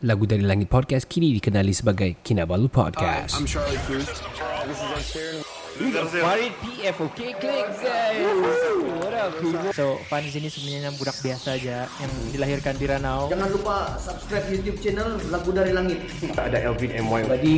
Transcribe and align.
Lagu 0.00 0.24
dari 0.24 0.40
Langit 0.40 0.72
Podcast 0.72 1.04
kini 1.04 1.36
dikenali 1.36 1.76
sebagai 1.76 2.24
Kinabalu 2.24 2.72
Podcast. 2.72 3.36
I'm 3.36 3.44
Charlie 3.44 3.76
Cruz. 3.84 4.08
Farid 5.80 6.52
PF, 6.60 6.96
okay, 7.08 7.32
click 7.40 7.64
guys. 7.80 8.20
So 9.72 9.96
Fan 10.12 10.28
di 10.28 10.32
sini 10.32 10.52
sebenarnya 10.52 10.92
budak 10.92 11.16
biasa 11.24 11.56
aja 11.56 11.88
yang 11.88 12.12
dilahirkan 12.36 12.76
di 12.76 12.84
Ranau. 12.84 13.32
Jangan 13.32 13.48
lupa 13.48 13.96
subscribe 13.96 14.44
YouTube 14.52 14.76
channel 14.76 15.16
Lagu 15.32 15.48
Dari 15.56 15.72
Langit. 15.72 16.04
Ada 16.36 16.68
Elvin 16.68 16.92
MY. 17.00 17.32
Jadi 17.32 17.54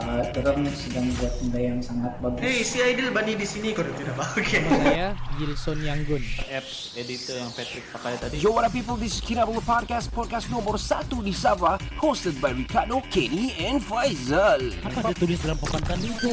uh, 0.00 0.24
orang 0.24 0.64
sedang 0.72 1.12
buat 1.20 1.32
benda 1.44 1.60
yang 1.60 1.78
sangat 1.84 2.12
bagus. 2.24 2.40
Hey, 2.40 2.64
si 2.64 2.80
Aidil 2.80 3.12
Bani 3.12 3.36
di 3.36 3.44
sini 3.44 3.76
kau 3.76 3.84
tidak 3.84 4.16
apa? 4.16 4.26
Okay. 4.38 4.62
Saya 4.64 5.12
Gilson 5.36 5.82
Yanggun. 5.82 6.22
apps 6.48 6.94
editor 6.94 7.36
yang 7.36 7.50
Patrick 7.52 7.84
pakai 7.90 8.16
tadi. 8.22 8.38
Yo, 8.38 8.54
what 8.54 8.64
up 8.64 8.72
people? 8.72 8.94
This 8.96 9.18
is 9.18 9.20
Kinabalu 9.20 9.60
Podcast, 9.60 10.08
podcast 10.14 10.46
nomor 10.48 10.78
satu 10.78 11.20
di 11.20 11.34
Sabah, 11.34 11.76
hosted 12.00 12.38
by 12.38 12.54
Ricardo, 12.54 13.02
Kenny, 13.10 13.52
and 13.60 13.82
Faizal. 13.82 14.72
Apa 14.86 15.10
dia 15.10 15.16
tulis 15.18 15.42
dalam 15.42 15.58
papan 15.58 15.82
tadi 15.84 16.06
itu? 16.08 16.32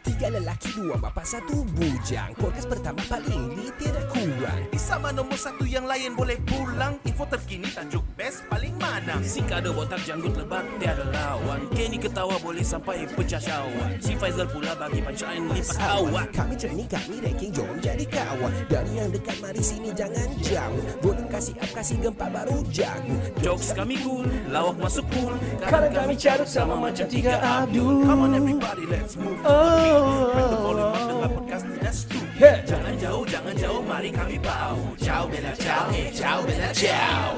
Tiga 0.00 0.32
lelaki, 0.32 0.72
dua 0.80 0.96
bapa, 0.96 1.20
satu 1.20 1.60
bujang. 1.76 2.32
Podcast 2.40 2.72
pertama 2.72 3.04
paling 3.04 3.52
di 3.52 3.68
tiada 3.76 4.00
kurang. 4.08 4.64
Di 4.72 4.80
sama 4.80 5.12
nombor 5.12 5.36
satu 5.36 5.68
yang 5.68 5.84
lain 5.84 6.16
boleh 6.16 6.40
pulang. 6.48 6.96
Info 7.04 7.28
terkini 7.28 7.68
tajuk 7.68 8.00
best 8.16 8.48
paling 8.48 8.72
mana. 8.80 9.20
Si 9.20 9.44
kado 9.44 9.76
botak 9.76 10.00
janggut 10.08 10.32
lebat 10.40 10.64
tiada 10.80 11.04
lawan 11.12 11.68
Kenny 11.76 12.00
ketawa 12.00 12.40
boleh 12.40 12.64
sampai 12.64 13.04
pecah 13.12 13.40
syawak 13.40 14.00
Si 14.00 14.16
Faizal 14.16 14.48
pula 14.48 14.72
bagi 14.72 15.04
punchline 15.04 15.52
lipat 15.52 15.76
kawan 15.76 16.26
Kami 16.32 16.54
training, 16.56 16.88
kami 16.88 17.16
ranking, 17.20 17.52
jom 17.52 17.68
jadi 17.84 18.04
kawan. 18.08 18.52
Dari 18.72 18.92
yang 18.96 19.12
dekat, 19.12 19.36
mari 19.44 19.60
sini 19.60 19.92
jangan 19.92 20.28
jauh. 20.40 20.84
Volume 21.04 21.28
kasih 21.28 21.54
up, 21.60 21.70
kasih 21.76 21.96
gempa 22.00 22.26
baru 22.32 22.64
jago. 22.72 23.16
Jokes 23.44 23.76
kami 23.76 24.00
cool, 24.00 24.24
lawak 24.48 24.80
masuk 24.80 25.04
cool 25.12 25.36
Kadang 25.60 25.92
kami 25.92 26.16
carut 26.16 26.48
sama 26.48 26.88
macam 26.88 27.04
tiga 27.04 27.36
Abdul. 27.36 28.08
Come 28.08 28.24
on 28.24 28.32
everybody, 28.32 28.84
let's 28.88 29.20
move. 29.20 29.36
Oh. 29.44 29.99
Crank 30.00 30.48
the 30.48 30.58
volume 30.60 30.88
up 30.88 31.04
dengan 31.04 31.28
podcast 31.36 31.64
tidak 31.68 31.92
stupid. 31.92 32.40
Hey. 32.40 32.56
Jangan 32.64 32.94
jauh, 32.96 33.24
jangan 33.28 33.54
jauh, 33.56 33.80
mari 33.84 34.08
kami 34.08 34.36
bau. 34.40 34.80
Ciao 34.96 35.28
bella 35.28 35.52
ciao, 35.60 35.92
eh 35.92 36.08
ciao 36.08 36.40
bella 36.44 36.70
ciao. 36.72 37.36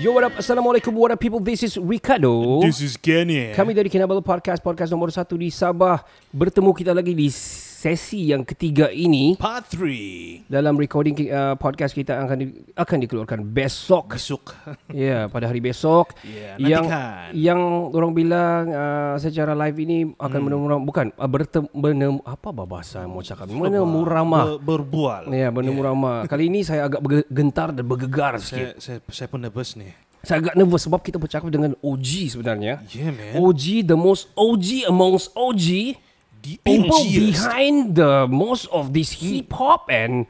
Yo, 0.00 0.16
what 0.16 0.28
up? 0.28 0.36
Assalamualaikum, 0.36 0.92
what 0.96 1.12
up 1.12 1.20
people? 1.20 1.40
This 1.40 1.60
is 1.60 1.76
Ricardo. 1.76 2.60
is 2.80 2.96
Kenny. 2.96 3.52
Kami 3.52 3.76
dari 3.76 3.92
Kinabalu 3.92 4.24
Podcast, 4.24 4.60
podcast 4.64 4.88
nomor 4.92 5.12
satu 5.12 5.36
di 5.36 5.52
Sabah. 5.52 6.00
Bertemu 6.32 6.72
kita 6.72 6.96
lagi 6.96 7.12
di 7.12 7.28
sesi 7.80 8.28
yang 8.28 8.44
ketiga 8.44 8.92
ini. 8.92 9.40
Part 9.40 9.72
3. 9.72 10.52
Dalam 10.52 10.76
recording 10.76 11.16
uh, 11.32 11.56
podcast 11.56 11.96
kita 11.96 12.12
akan 12.12 12.36
di, 12.36 12.46
akan 12.76 12.96
dikeluarkan 13.08 13.40
besok. 13.40 14.12
Besok. 14.12 14.52
Ya, 14.90 15.06
yeah, 15.06 15.22
pada 15.30 15.46
hari 15.46 15.62
besok. 15.62 16.12
Ya, 16.26 16.58
yang 16.58 16.82
nantikan. 16.84 17.30
yang 17.30 17.60
orang 17.94 18.12
bilang 18.12 18.62
uh, 18.68 19.14
secara 19.22 19.54
live 19.54 19.78
ini 19.86 19.98
akan 20.18 20.34
hmm. 20.34 20.46
menemu 20.50 20.82
bukan 20.82 21.06
uh, 21.14 21.30
bertem, 21.30 21.64
menem, 21.72 22.18
apa 22.26 22.50
bahasa 22.52 23.06
mau 23.06 23.22
cakap 23.22 23.46
menemu 23.48 24.00
ramah. 24.02 24.58
Ber, 24.58 24.82
berbual. 24.82 25.30
Ya, 25.30 25.48
menemu 25.48 25.80
ramah. 25.80 26.26
Kali 26.26 26.50
ini 26.50 26.66
saya 26.66 26.90
agak 26.90 27.00
bergentar 27.00 27.70
dan 27.70 27.86
bergegar 27.86 28.36
Saya, 28.42 28.74
sikit. 28.74 28.82
saya, 28.82 28.98
saya 29.08 29.28
pun 29.30 29.40
nervous 29.40 29.78
nih. 29.78 29.94
Saya 30.26 30.42
agak 30.42 30.54
nervous 30.58 30.84
sebab 30.84 31.00
kita 31.00 31.16
bercakap 31.16 31.48
dengan 31.48 31.72
OG 31.80 32.36
sebenarnya. 32.36 32.84
Yeah, 32.92 33.14
man. 33.14 33.40
OG, 33.40 33.88
the 33.88 33.96
most 33.96 34.28
OG 34.36 34.90
amongst 34.90 35.32
OG. 35.32 35.96
The 36.40 36.56
People 36.58 37.04
OGest. 37.04 37.20
behind 37.20 37.76
the 37.94 38.24
most 38.24 38.64
of 38.72 38.96
this 38.96 39.20
hip 39.20 39.52
hop 39.52 39.88
and 39.88 40.24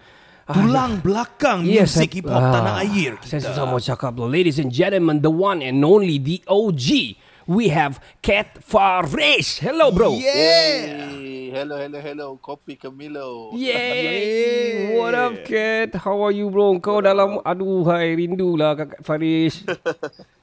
ah, 0.44 0.54
Tulang 0.54 0.98
belakang 0.98 1.62
Yes, 1.62 1.94
musik 1.94 2.10
saya- 2.10 2.16
hip 2.18 2.26
hop 2.26 2.42
ah, 2.42 2.50
tanah 2.50 2.74
air 2.82 3.12
Saya 3.22 3.38
kita. 3.38 3.46
susah 3.48 3.64
mau 3.64 3.78
cakap 3.78 4.12
loh. 4.14 4.26
Ladies 4.26 4.58
and 4.58 4.68
gentlemen, 4.68 5.18
the 5.18 5.30
one 5.30 5.62
and 5.62 5.78
only, 5.80 6.18
the 6.18 6.42
OG. 6.44 7.14
We 7.46 7.66
have 7.70 7.98
Cat 8.20 8.62
Farish. 8.62 9.58
Hello, 9.58 9.90
bro. 9.90 10.14
Yeah. 10.14 11.10
Hey, 11.10 11.50
hello, 11.50 11.74
hello, 11.74 11.98
hello. 11.98 12.28
Kopi 12.38 12.74
Camilo. 12.74 13.50
Yay! 13.54 14.94
What 14.94 15.14
up, 15.14 15.34
Cat? 15.42 15.98
How 15.98 16.22
are 16.22 16.30
you, 16.30 16.46
bro? 16.46 16.78
Kau 16.78 17.02
dalam... 17.02 17.42
Aduh, 17.42 17.82
hai, 17.90 18.14
rindu 18.14 18.54
lah 18.54 18.78
Kakak 18.78 19.02
Farish. 19.02 19.66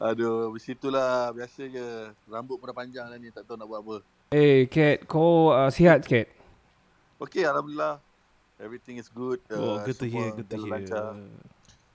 Aduh, 0.00 0.48
begitulah 0.56 1.28
biasanya. 1.36 2.16
Rambut 2.24 2.56
pun 2.56 2.72
dah 2.72 2.76
panjang 2.76 3.04
dah 3.04 3.18
ni, 3.20 3.28
tak 3.28 3.44
tahu 3.44 3.60
nak 3.60 3.68
buat 3.68 3.80
apa. 3.84 3.96
Eh, 4.32 4.64
Cat, 4.72 5.04
kau 5.04 5.52
uh, 5.52 5.68
sihat, 5.68 6.00
Cat? 6.08 6.24
Okay, 7.20 7.44
Alhamdulillah. 7.44 8.00
Everything 8.56 8.96
is 8.96 9.12
good. 9.12 9.44
Oh, 9.52 9.76
Uh, 9.76 9.84
good 9.84 10.00
to 10.00 10.08
hear, 10.08 10.32
good 10.32 10.48
to 10.48 10.56
hear. 10.56 10.72
lancar. 10.72 11.20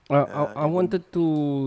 Uh, 0.06 0.22
I, 0.22 0.62
I 0.62 0.66
wanted 0.70 1.02
to 1.10 1.24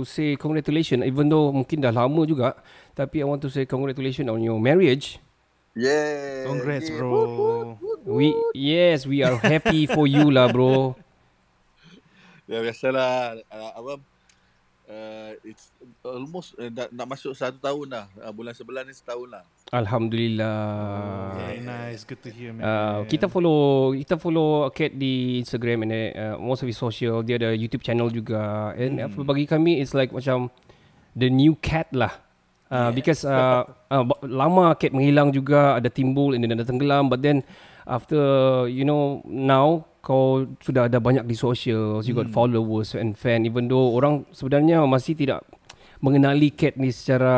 say 0.07 0.39
congratulations 0.39 1.03
even 1.03 1.27
though 1.27 1.51
mungkin 1.51 1.83
dah 1.83 1.91
lama 1.91 2.23
juga 2.23 2.55
tapi 2.95 3.19
I 3.19 3.27
want 3.27 3.43
to 3.43 3.51
say 3.51 3.67
congratulations 3.67 4.31
on 4.31 4.39
your 4.39 4.55
marriage. 4.63 5.19
Yeah. 5.75 6.47
Congrats, 6.47 6.87
yeah. 6.87 7.03
bro. 7.03 7.11
Woot, 7.11 7.29
woot, 7.35 7.79
woot. 7.83 7.99
We 8.07 8.27
yes, 8.55 9.03
we 9.03 9.27
are 9.27 9.35
happy 9.35 9.91
for 9.91 10.07
you 10.07 10.31
lah 10.31 10.47
bro. 10.51 10.95
Ya, 12.49 12.65
biasalah. 12.65 13.37
Uh, 13.45 13.71
apa? 13.77 13.93
Uh, 14.89 15.37
it's 15.45 15.69
almost 16.01 16.57
uh, 16.57 16.65
nak, 16.73 16.89
nak 16.89 17.05
masuk 17.13 17.37
satu 17.37 17.61
tahun 17.61 17.93
dah. 17.93 18.05
Uh, 18.25 18.33
bulan 18.33 18.57
sebelah 18.57 18.81
ni 18.81 18.89
setahun 18.89 19.29
lah. 19.29 19.45
Alhamdulillah. 19.69 20.57
Very 21.37 21.61
nice, 21.61 22.01
good 22.09 22.17
to 22.25 22.33
hear, 22.33 22.57
man. 22.57 22.65
Uh, 22.65 22.97
kita 23.05 23.29
follow 23.29 23.93
kita 23.93 24.17
follow 24.17 24.65
Kat 24.73 24.97
di 24.97 25.37
Instagram 25.45 25.85
and 25.85 25.93
uh, 25.93 26.35
most 26.41 26.65
of 26.65 26.67
his 26.73 26.81
social 26.81 27.21
dia 27.21 27.37
ada 27.37 27.53
YouTube 27.53 27.85
channel 27.85 28.09
juga 28.09 28.73
and 28.73 28.97
hmm. 28.97 29.21
bagi 29.29 29.45
kami 29.45 29.77
it's 29.77 29.93
like 29.93 30.09
macam 30.09 30.49
the 31.13 31.29
new 31.29 31.53
cat 31.61 31.85
lah 31.93 32.17
uh, 32.73 32.89
yeah. 32.89 32.89
because 32.89 33.21
uh, 33.21 33.69
uh, 33.93 34.01
lama 34.25 34.73
Kat 34.73 34.89
menghilang 34.89 35.29
juga 35.29 35.77
ada 35.77 35.93
timbul 35.93 36.33
and 36.33 36.41
then 36.41 36.57
ada 36.57 36.65
tenggelam 36.65 37.13
but 37.13 37.21
then 37.21 37.45
after 37.85 38.17
you 38.65 38.81
know 38.81 39.21
now 39.29 39.85
kau 39.99 40.47
sudah 40.63 40.87
ada 40.87 40.97
banyak 41.03 41.27
di 41.27 41.35
social 41.35 41.99
you 42.07 42.15
got 42.15 42.31
followers 42.31 42.95
and 42.95 43.19
fan 43.19 43.43
even 43.43 43.67
though 43.67 43.95
orang 43.99 44.23
sebenarnya 44.31 44.83
masih 44.87 45.15
tidak 45.15 45.43
mengenali 45.99 46.51
Kat 46.51 46.79
ni 46.79 46.91
secara 46.91 47.35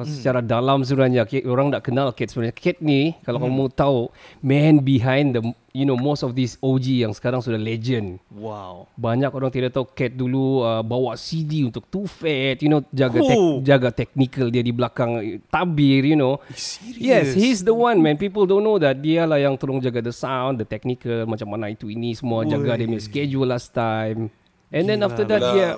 hmm. 0.00 0.06
secara 0.06 0.40
dalam 0.42 0.82
sebenarnya 0.86 1.26
Kat, 1.26 1.42
orang 1.46 1.74
tak 1.74 1.90
kenal 1.90 2.14
Kat 2.14 2.30
sebenarnya 2.30 2.54
Kat 2.54 2.78
ni 2.78 3.14
kalau 3.26 3.42
hmm. 3.42 3.46
kamu 3.50 3.64
tahu 3.74 4.00
man 4.42 4.74
behind 4.82 5.34
the 5.34 5.42
you 5.76 5.84
know 5.84 5.98
most 5.98 6.24
of 6.24 6.32
these 6.32 6.56
OG 6.62 7.04
yang 7.04 7.12
sekarang 7.12 7.44
sudah 7.44 7.60
legend 7.60 8.16
wow. 8.32 8.88
banyak 8.96 9.28
orang 9.28 9.50
tidak 9.50 9.74
tahu 9.74 9.90
Kat 9.92 10.14
dulu 10.14 10.64
uh, 10.64 10.80
bawa 10.86 11.18
CD 11.18 11.66
untuk 11.66 11.84
Too 11.90 12.06
Fat 12.06 12.62
you 12.62 12.70
know 12.70 12.80
jaga 12.94 13.20
tek, 13.20 13.34
Oh. 13.36 13.60
jaga 13.60 13.92
technical 13.92 14.48
dia 14.48 14.64
di 14.64 14.72
belakang 14.72 15.20
eh, 15.20 15.38
tabir 15.52 16.06
you 16.06 16.16
know 16.16 16.40
Serious? 16.54 16.96
Yes, 16.96 17.26
he's 17.36 17.60
the 17.66 17.74
one 17.74 18.00
man. 18.00 18.16
People 18.16 18.48
don't 18.48 18.64
know 18.64 18.80
that 18.80 18.98
dia 19.02 19.28
lah 19.28 19.36
yang 19.36 19.58
tolong 19.60 19.82
jaga 19.82 20.00
the 20.00 20.14
sound, 20.14 20.62
the 20.62 20.66
technical, 20.66 21.28
macam 21.28 21.52
mana 21.52 21.68
itu 21.68 21.92
ini 21.92 22.16
semua 22.16 22.46
jaga 22.48 22.78
dia 22.78 22.86
punya 22.88 23.02
schedule 23.02 23.48
last 23.48 23.74
time. 23.76 24.32
And 24.72 24.88
then 24.88 25.04
after 25.04 25.22
that 25.28 25.40
dia 25.54 25.68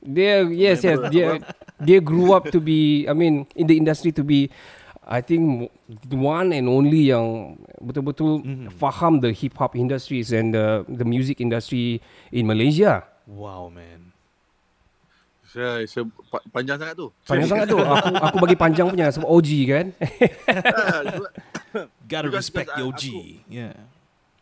dia 0.00 0.46
yes 0.46 0.82
yes 0.82 0.98
dia 1.08 1.42
dia 1.78 1.98
grew 1.98 2.30
up 2.30 2.46
to 2.48 2.58
be 2.58 3.04
I 3.04 3.14
mean 3.14 3.46
in 3.54 3.66
the 3.66 3.74
industry 3.74 4.14
to 4.14 4.22
be 4.22 4.50
I 5.02 5.24
think 5.24 5.72
the 5.88 6.20
one 6.20 6.52
and 6.52 6.68
only 6.68 7.08
yang 7.08 7.56
betul-betul 7.80 8.44
faham 8.76 9.24
the 9.24 9.32
hip 9.32 9.56
hop 9.56 9.72
industries 9.72 10.30
and 10.30 10.52
the 10.52 10.84
the 10.84 11.02
music 11.02 11.40
industry 11.40 12.04
in 12.28 12.44
Malaysia. 12.44 13.08
Wow, 13.24 13.72
man. 13.72 14.12
Saya, 15.48 15.80
saya 15.88 16.04
pa- 16.28 16.44
panjang 16.52 16.76
sangat 16.76 16.92
tu. 16.92 17.08
Panjang 17.24 17.48
sangat 17.48 17.66
tu. 17.72 17.80
Aku 17.88 18.08
aku 18.20 18.36
bagi 18.36 18.56
panjang 18.60 18.84
punya 18.84 19.08
sebab 19.08 19.32
OG 19.32 19.50
kan. 19.64 19.86
Gotta 22.04 22.28
Because- 22.28 22.36
respect 22.36 22.68
the 22.76 22.84
OG. 22.84 23.04
aku- 23.08 23.48
yeah. 23.48 23.74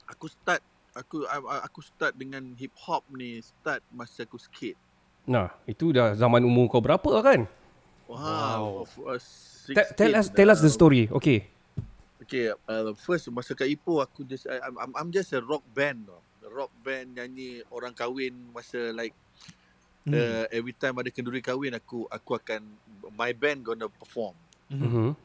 aku 0.06 0.26
start 0.26 0.62
aku 0.94 1.22
I- 1.26 1.62
aku 1.62 1.80
start 1.82 2.14
dengan 2.16 2.42
hip 2.56 2.74
hop 2.74 3.06
ni 3.14 3.38
start 3.38 3.86
masa 3.90 4.26
aku 4.26 4.38
skate. 4.38 4.78
Nah, 5.26 5.50
itu 5.66 5.90
dah 5.90 6.14
zaman 6.14 6.46
umur 6.46 6.70
kau 6.70 6.78
berapa 6.78 7.10
kan? 7.22 7.50
Wow. 8.06 8.86
Uh, 9.02 9.18
Te- 9.74 9.92
tell 9.98 10.14
us 10.14 10.30
tell 10.30 10.46
us 10.46 10.62
the 10.62 10.70
story. 10.70 11.10
Okay. 11.10 11.50
Okay, 12.22 12.54
uh, 12.54 12.94
first 12.96 13.28
masa 13.34 13.52
kat 13.52 13.66
Ipoh 13.68 14.00
aku 14.00 14.24
just 14.24 14.46
I, 14.46 14.62
I'm, 14.62 14.94
I'm 14.94 15.10
just 15.10 15.34
a 15.34 15.42
rock 15.42 15.66
band. 15.74 16.06
Rock 16.46 16.70
band 16.80 17.18
nyanyi 17.18 17.66
orang 17.74 17.92
kahwin 17.92 18.54
masa 18.54 18.94
like 18.94 19.12
Hmm. 20.06 20.14
uh, 20.14 20.46
every 20.54 20.70
time 20.70 20.94
ada 21.02 21.10
kenduri 21.10 21.42
kahwin 21.42 21.74
aku 21.74 22.06
aku 22.06 22.38
akan 22.38 22.62
my 23.18 23.34
band 23.34 23.66
gonna 23.66 23.90
perform. 23.90 24.38
Mhm. 24.70 25.18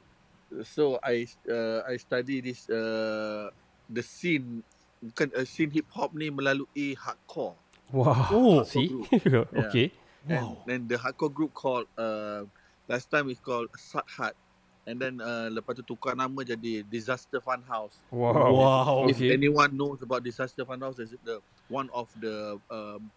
So 0.65 0.97
I 1.05 1.29
uh, 1.45 1.85
I 1.85 2.01
study 2.01 2.41
this 2.41 2.65
uh, 2.65 3.53
the 3.85 4.01
scene 4.01 4.65
bukan 4.97 5.29
uh, 5.37 5.45
scene 5.45 5.69
hip 5.69 5.85
hop 5.93 6.17
ni 6.17 6.33
melalui 6.33 6.97
hardcore. 6.97 7.53
Wow. 7.91 8.27
Oh, 8.31 8.63
See? 8.63 8.89
Yeah. 9.51 9.67
okay. 9.67 9.91
And 10.29 10.55
then 10.65 10.87
the 10.87 10.95
hardcore 10.95 11.33
group 11.33 11.53
called 11.53 11.87
uh, 11.97 12.45
last 12.87 13.09
time 13.11 13.29
it's 13.29 13.39
called 13.39 13.67
Sat 13.75 14.05
Hat. 14.17 14.35
And 14.87 14.97
then 14.97 15.21
uh, 15.21 15.49
lepas 15.53 15.77
tu 15.77 15.83
tukar 15.85 16.17
nama 16.17 16.41
jadi 16.41 16.81
Disaster 16.87 17.41
Fun 17.41 17.61
House. 17.67 18.01
Wow. 18.09 18.53
Wow. 18.53 19.09
If 19.09 19.17
Okay. 19.21 19.33
anyone 19.37 19.75
knows 19.77 20.01
about 20.01 20.23
Disaster 20.25 20.65
Fun 20.65 20.81
House, 20.81 20.97
is 20.97 21.13
the 21.25 21.41
one 21.69 21.89
of 21.93 22.09
the 22.17 22.57
um, 22.69 23.09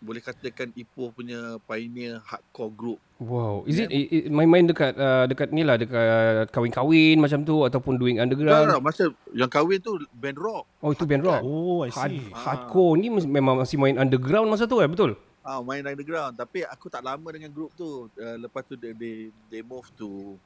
boleh 0.00 0.24
katakan 0.24 0.72
Ipoh 0.72 1.12
punya 1.12 1.60
pioneer 1.68 2.24
hardcore 2.24 2.72
group. 2.72 2.98
Wow. 3.20 3.68
Is 3.68 3.76
it, 3.76 3.92
it, 3.92 4.06
it 4.08 4.22
main-main 4.32 4.64
dekat 4.64 4.96
uh, 4.96 5.28
dekat 5.28 5.52
ni 5.52 5.60
lah 5.60 5.76
dekat 5.76 6.48
kahwin-kahwin 6.48 7.20
macam 7.20 7.44
tu 7.44 7.68
ataupun 7.68 8.00
doing 8.00 8.16
Tak, 8.16 8.24
underground? 8.24 8.66
tak, 8.72 8.80
masa 8.80 9.04
yang 9.36 9.52
kahwin 9.52 9.76
tu 9.76 10.00
band 10.16 10.40
rock. 10.40 10.64
Oh 10.80 10.96
itu 10.96 11.04
band 11.04 11.20
rock. 11.28 11.44
Oh, 11.44 11.84
I 11.84 11.92
Hard, 11.92 12.16
see. 12.16 12.32
hardcore 12.32 12.96
ni 12.96 13.12
memang 13.12 13.60
masih 13.60 13.76
main 13.76 14.00
underground 14.00 14.48
masa 14.48 14.64
tu 14.64 14.80
eh 14.80 14.88
betul? 14.88 15.20
Ah, 15.44 15.60
main 15.60 15.84
underground. 15.84 16.32
Tapi 16.36 16.64
aku 16.64 16.88
tak 16.88 17.04
lama 17.04 17.28
dengan 17.32 17.52
group 17.52 17.76
tu. 17.76 18.08
Uh, 18.16 18.36
lepas 18.40 18.64
tu 18.64 18.76
they, 18.80 18.96
they, 18.96 19.28
they 19.52 19.60
move 19.60 19.84
to 20.00 20.36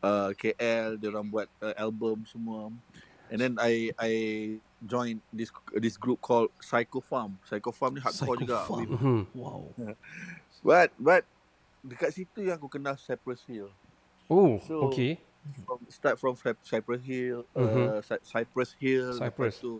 uh, 0.00 0.32
KL. 0.32 0.96
Dia 0.96 1.08
orang 1.12 1.28
buat 1.28 1.48
uh, 1.60 1.76
album 1.76 2.24
semua. 2.24 2.72
And 3.32 3.40
then 3.40 3.56
I 3.60 3.92
I 3.96 4.12
joined 4.84 5.20
this 5.32 5.48
this 5.74 5.96
group 5.96 6.20
called 6.20 6.52
Psycho 6.60 7.00
Farm. 7.00 7.38
Psycho 7.44 7.72
Farm 7.72 7.94
ni 7.96 8.00
hardcore 8.00 8.36
Psycho 8.36 8.44
juga. 8.44 8.58
Farm. 8.68 8.88
Mhm. 8.92 9.20
Wow. 9.34 9.60
But 10.64 10.92
but 10.96 11.22
dekat 11.84 12.16
situ 12.16 12.48
yang 12.48 12.56
aku 12.56 12.68
kenal 12.72 12.96
Cypress 12.96 13.44
Hill. 13.44 13.68
Oh, 14.32 14.56
So, 14.64 14.88
okay. 14.88 15.20
From, 15.68 15.76
start 15.92 16.16
from 16.16 16.32
Cy- 16.40 16.56
Cypress 16.64 17.04
Hill, 17.04 17.44
uh, 17.52 18.00
Cy- 18.00 18.24
Cypress 18.24 18.72
Hill. 18.80 19.20
Cypress. 19.20 19.60
Tu 19.60 19.76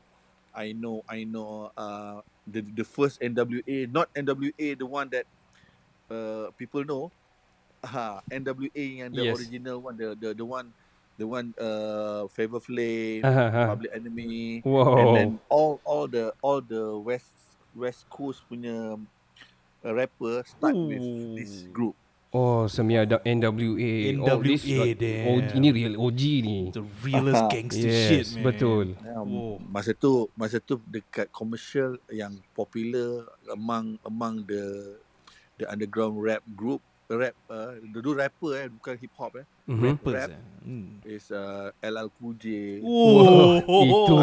I 0.52 0.76
know 0.76 1.00
I 1.08 1.24
know 1.24 1.72
uh 1.74 2.20
the 2.44 2.60
the 2.60 2.84
first 2.84 3.16
NWA, 3.24 3.88
not 3.88 4.12
NWA 4.12 4.76
the 4.76 4.84
one 4.84 5.08
that 5.08 5.24
uh 6.12 6.52
people 6.60 6.84
know. 6.84 7.08
Ha, 7.80 8.20
NWA 8.28 8.84
yang 9.04 9.12
the 9.12 9.24
Yes. 9.24 9.40
original 9.40 9.80
one, 9.80 9.96
the 9.96 10.12
the 10.16 10.36
the 10.36 10.44
one 10.44 10.72
the 11.16 11.26
one 11.26 11.55
uh 11.56 12.26
Favor 12.31 12.58
Flame, 12.58 13.22
aha. 13.22 13.66
Public 13.75 13.90
Enemy, 13.94 14.62
and 14.62 14.66
Wow. 14.66 15.14
then 15.14 15.31
all 15.49 15.78
all 15.84 16.06
the 16.06 16.34
all 16.40 16.61
the 16.61 16.99
West 16.99 17.31
West 17.75 18.06
Coast 18.08 18.43
punya 18.46 18.99
uh, 19.82 19.93
rapper 19.93 20.43
start 20.46 20.75
with 20.75 21.02
this 21.38 21.66
group. 21.70 21.94
Oh, 22.34 22.66
semia 22.66 23.06
ada 23.06 23.22
NWA. 23.22 24.19
oh, 24.19 24.43
this, 24.43 24.66
NWA, 24.66 24.82
oh, 24.82 25.38
damn. 25.38 25.55
ini 25.55 25.69
real 25.70 25.94
OG 25.94 26.20
ni. 26.43 26.58
The 26.75 26.82
realest 27.06 27.46
gangster 27.55 27.87
yes, 27.87 28.10
shit, 28.10 28.26
man. 28.34 28.50
betul. 28.50 28.87
Oh. 29.06 29.62
Masa 29.70 29.94
tu 29.94 30.26
masa 30.34 30.58
tu 30.58 30.82
dekat 30.82 31.31
commercial 31.31 31.94
yang 32.10 32.34
popular 32.58 33.31
among 33.55 34.02
among 34.02 34.43
the 34.50 34.99
the 35.62 35.67
underground 35.70 36.19
rap 36.19 36.43
group 36.58 36.82
rap 37.06 37.38
uh, 37.46 37.78
dulu 37.94 38.19
rapper 38.19 38.58
eh 38.58 38.67
bukan 38.67 38.99
hip 38.99 39.14
hop 39.14 39.38
eh 39.38 39.46
Mhm. 39.64 39.81
Rappers, 39.81 40.14
Rap. 40.14 40.31
eh. 40.31 40.43
Hmm. 40.64 40.96
is 41.05 41.28
uh, 41.28 41.69
LL 41.84 42.08
Cool 42.16 42.34
J 42.40 42.81
Oh, 42.81 43.61
itu. 43.61 44.16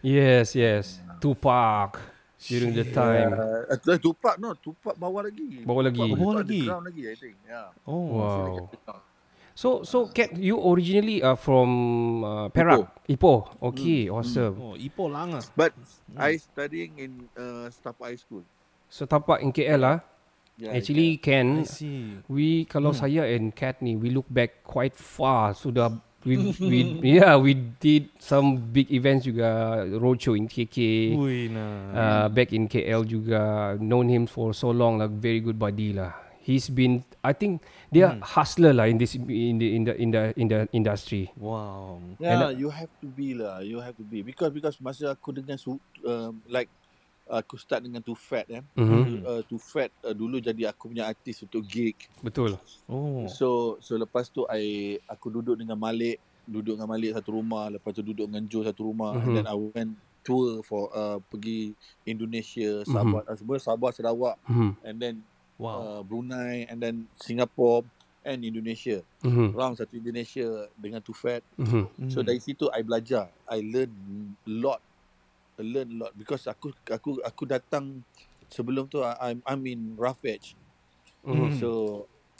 Yes, 0.00 0.56
yes. 0.56 1.04
Tupac 1.20 2.00
during 2.40 2.72
the 2.72 2.88
time. 2.88 3.36
uh, 3.36 3.68
uh, 3.68 3.98
Tupac 4.00 4.40
no 4.40 4.56
Tupac 4.56 4.96
bawah 4.96 5.20
lagi 5.20 5.60
Bawah 5.60 5.84
lagi. 5.84 6.00
Tupac 6.00 6.16
Bawah 6.16 6.32
Tupac 6.32 6.40
lagi? 6.40 6.60
underground 6.64 6.84
lagi 6.88 7.02
I 7.04 7.14
think 7.14 7.36
yeah 7.44 7.68
Oh. 7.84 8.04
Wow. 8.16 8.72
So, 9.52 9.84
so 9.84 10.08
Kat, 10.08 10.32
you 10.40 10.56
originally 10.56 11.20
are 11.20 11.36
from 11.36 11.68
uh, 12.24 12.48
Perak, 12.48 12.88
Ipoh. 13.04 13.44
Okay, 13.60 14.08
awesome. 14.08 14.56
Oh, 14.56 14.72
Ipoh 14.72 15.12
Langa. 15.12 15.44
but 15.52 15.76
I 16.16 16.40
studying 16.40 16.96
in 16.96 17.12
uh, 17.36 17.68
Setapak 17.68 18.08
High 18.08 18.16
School 18.16 18.40
So 18.88 19.04
tapak 19.04 19.44
in 19.44 19.52
KL 19.52 19.76
lah. 19.76 19.96
Yeah, 20.60 20.76
Actually, 20.76 21.16
I 21.16 21.22
Ken, 21.24 21.64
see. 21.64 22.20
we 22.28 22.68
kalau 22.68 22.92
Hmm. 22.92 23.00
saya 23.00 23.22
and 23.26 23.50
Kat 23.50 23.80
ni, 23.80 23.96
we 23.96 24.12
look 24.12 24.28
back 24.28 24.60
quite 24.62 24.94
far. 24.94 25.56
Sudah 25.56 25.88
we 26.20 26.36
we 26.60 26.78
yeah 27.00 27.32
we 27.34 27.56
did 27.56 28.12
some 28.20 28.60
big 28.70 28.92
events 28.92 29.24
juga 29.24 29.80
roadshow 29.88 30.36
in 30.36 30.44
KK. 30.44 30.76
Ui, 31.16 31.48
nah. 31.48 31.72
Uh, 31.90 32.26
back 32.28 32.52
in 32.52 32.68
KL 32.68 33.02
juga 33.02 33.40
known 33.80 34.12
him 34.12 34.28
for 34.28 34.52
so 34.52 34.68
long 34.68 35.00
like 35.00 35.10
very 35.16 35.40
good 35.40 35.56
buddy 35.56 35.96
lah. 35.96 36.12
He's 36.40 36.68
been 36.68 37.04
I 37.20 37.32
think 37.32 37.60
dia 37.88 38.16
Hmm. 38.16 38.24
hustler 38.24 38.72
lah 38.72 38.88
in 38.88 38.96
this 38.96 39.12
in 39.12 39.56
the 39.60 39.68
in 39.76 39.82
the 39.84 39.92
in 39.96 40.08
the 40.10 40.22
in 40.36 40.46
the 40.48 40.60
industry. 40.72 41.28
Wow. 41.36 42.00
Yeah, 42.16 42.48
you 42.48 42.72
have 42.72 42.88
to 43.00 43.08
be 43.08 43.36
lah. 43.36 43.60
You 43.60 43.80
have 43.80 43.96
to 43.96 44.04
be 44.04 44.24
because 44.24 44.48
because 44.52 44.76
masa 44.80 45.12
aku 45.12 45.36
dengan 45.36 45.60
su, 45.60 45.76
um, 46.04 46.40
like 46.48 46.68
aku 47.30 47.54
start 47.54 47.86
dengan 47.86 48.02
Too 48.02 48.18
Fat 48.18 48.50
eh. 48.50 48.62
Mhm. 48.74 49.22
Uh, 49.22 49.42
Too 49.46 49.56
Fat 49.56 49.94
uh, 50.02 50.10
dulu 50.10 50.42
jadi 50.42 50.74
aku 50.74 50.90
punya 50.90 51.06
artis 51.06 51.40
untuk 51.40 51.62
gig. 51.62 51.94
Betul. 52.20 52.58
Oh. 52.90 53.30
So 53.30 53.48
so 53.78 53.94
lepas 53.94 54.26
tu 54.28 54.42
I 54.50 54.98
aku 55.06 55.30
duduk 55.30 55.54
dengan 55.54 55.78
Malik, 55.78 56.18
duduk 56.42 56.74
dengan 56.74 56.90
Malik 56.90 57.14
satu 57.14 57.38
rumah, 57.38 57.70
lepas 57.70 57.94
tu 57.94 58.02
duduk 58.02 58.26
dengan 58.26 58.42
Joe 58.44 58.66
satu 58.66 58.82
rumah 58.84 59.14
Mhm. 59.14 59.22
and 59.22 59.30
then 59.32 59.46
I 59.46 59.54
went 59.56 59.92
tour 60.20 60.60
for 60.60 60.90
uh, 60.92 61.16
pergi 61.24 61.72
Indonesia, 62.04 62.84
Sabah, 62.84 63.24
uh, 63.24 63.36
semua 63.38 63.56
Sabah 63.56 63.90
Sarawak 63.90 64.36
Mhm. 64.44 64.72
and 64.82 64.96
then 64.98 65.14
Wow. 65.56 65.76
uh, 65.76 66.00
Brunei 66.02 66.64
and 66.66 66.80
then 66.80 67.04
Singapore 67.14 67.84
and 68.20 68.40
Indonesia. 68.42 69.00
Mhm. 69.20 69.52
Round 69.52 69.76
satu 69.76 69.92
Indonesia 69.94 70.44
dengan 70.74 71.00
Too 71.00 71.12
Fat 71.12 71.44
Mhm. 71.56 72.08
So 72.08 72.20
dari 72.20 72.40
situ 72.40 72.66
I 72.68 72.80
belajar. 72.80 73.28
I 73.46 73.60
learn 73.62 73.92
a 74.40 74.50
lot. 74.50 74.80
Learn 75.62 75.88
a 75.94 75.96
lot 76.06 76.12
because 76.16 76.44
aku 76.48 76.72
aku 76.88 77.20
aku 77.22 77.42
datang 77.46 78.02
sebelum 78.50 78.88
tu 78.90 79.00
I- 79.04 79.32
I'm 79.32 79.38
I'm 79.46 79.62
in 79.68 79.94
rough 79.96 80.20
edge. 80.24 80.56
Mhm. 81.22 81.56
So 81.60 81.68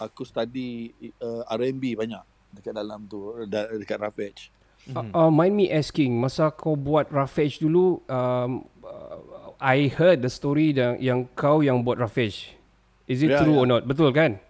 aku 0.00 0.24
study 0.24 0.90
uh, 1.20 1.44
R&B 1.52 1.94
banyak 1.94 2.24
dekat 2.56 2.72
dalam 2.74 3.04
tu 3.06 3.36
dekat 3.46 3.98
rough 4.00 4.18
edge. 4.18 4.48
Uh, 4.96 5.04
uh, 5.12 5.30
mind 5.30 5.54
me 5.54 5.68
asking, 5.68 6.16
masa 6.16 6.48
kau 6.48 6.72
buat 6.72 7.12
Rafage 7.12 7.60
dulu, 7.60 8.00
um, 8.08 8.64
uh, 8.80 9.52
I 9.60 9.92
heard 9.92 10.24
the 10.24 10.32
story 10.32 10.72
yang, 10.72 10.96
yang 10.98 11.20
kau 11.36 11.60
yang 11.60 11.84
buat 11.84 12.00
Rafage. 12.00 12.56
Is 13.04 13.20
it 13.20 13.28
Yeah, 13.28 13.44
true 13.44 13.60
yeah. 13.60 13.62
or 13.62 13.66
not? 13.68 13.84
Betul 13.84 14.10
kan? 14.16 14.40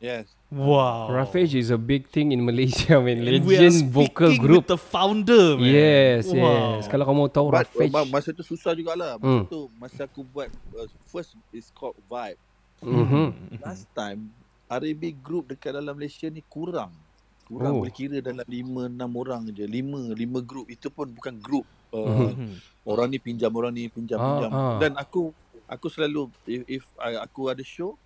Yes. 0.00 0.32
Wow. 0.50 1.12
Rafage 1.12 1.54
is 1.54 1.68
a 1.68 1.76
big 1.76 2.08
thing 2.08 2.32
in 2.32 2.40
Malaysia, 2.40 2.96
man. 2.98 3.20
And 3.20 3.44
we 3.44 3.52
are 3.54 3.68
Legend 3.68 3.92
vocal 3.92 4.32
speaking 4.32 4.40
group. 4.40 4.64
with 4.64 4.72
the 4.72 4.80
founder, 4.80 5.54
man. 5.54 5.68
Yes, 5.68 6.24
Wow. 6.26 6.80
yes. 6.80 6.88
Kalau 6.88 7.04
kau 7.04 7.12
mau 7.14 7.28
tahu 7.28 7.52
But 7.52 7.68
Rafage. 7.68 7.92
uh, 7.92 8.08
masa 8.08 8.32
tu 8.32 8.40
susah 8.40 8.72
jugalah. 8.72 9.20
Hmm. 9.20 9.44
Masa 9.44 9.46
tu 9.46 9.60
masa 9.76 10.00
aku 10.08 10.24
buat 10.24 10.48
uh, 10.72 10.88
first 11.04 11.36
is 11.52 11.68
called 11.70 12.00
Vibe. 12.08 12.40
Mhm. 12.80 13.60
Last 13.60 13.84
time 13.92 14.32
R&B 14.66 15.20
group 15.20 15.52
dekat 15.52 15.76
dalam 15.76 15.92
Malaysia 15.92 16.32
ni 16.32 16.40
kurang. 16.42 16.96
Kurang 17.44 17.76
Oh. 17.76 17.84
boleh 17.84 17.92
kira 17.92 18.18
dalam 18.18 18.40
5 18.40 18.88
6 18.88 19.12
orang 19.12 19.42
je. 19.52 19.68
5 19.68 20.16
5 20.16 20.40
group 20.40 20.66
itu 20.66 20.88
pun 20.88 21.12
bukan 21.12 21.36
group. 21.36 21.68
Uh, 21.92 22.32
Mhm. 22.32 22.56
orang 22.88 23.12
ni 23.12 23.18
pinjam 23.20 23.52
orang 23.52 23.74
ni 23.74 23.84
pinjam 23.86 24.16
Ah, 24.16 24.24
pinjam 24.24 24.50
ah. 24.50 24.78
dan 24.80 24.94
aku 24.96 25.34
aku 25.66 25.90
selalu 25.90 26.30
if, 26.46 26.62
if 26.70 26.84
I, 26.96 27.18
aku 27.18 27.50
ada 27.50 27.60
show 27.60 27.98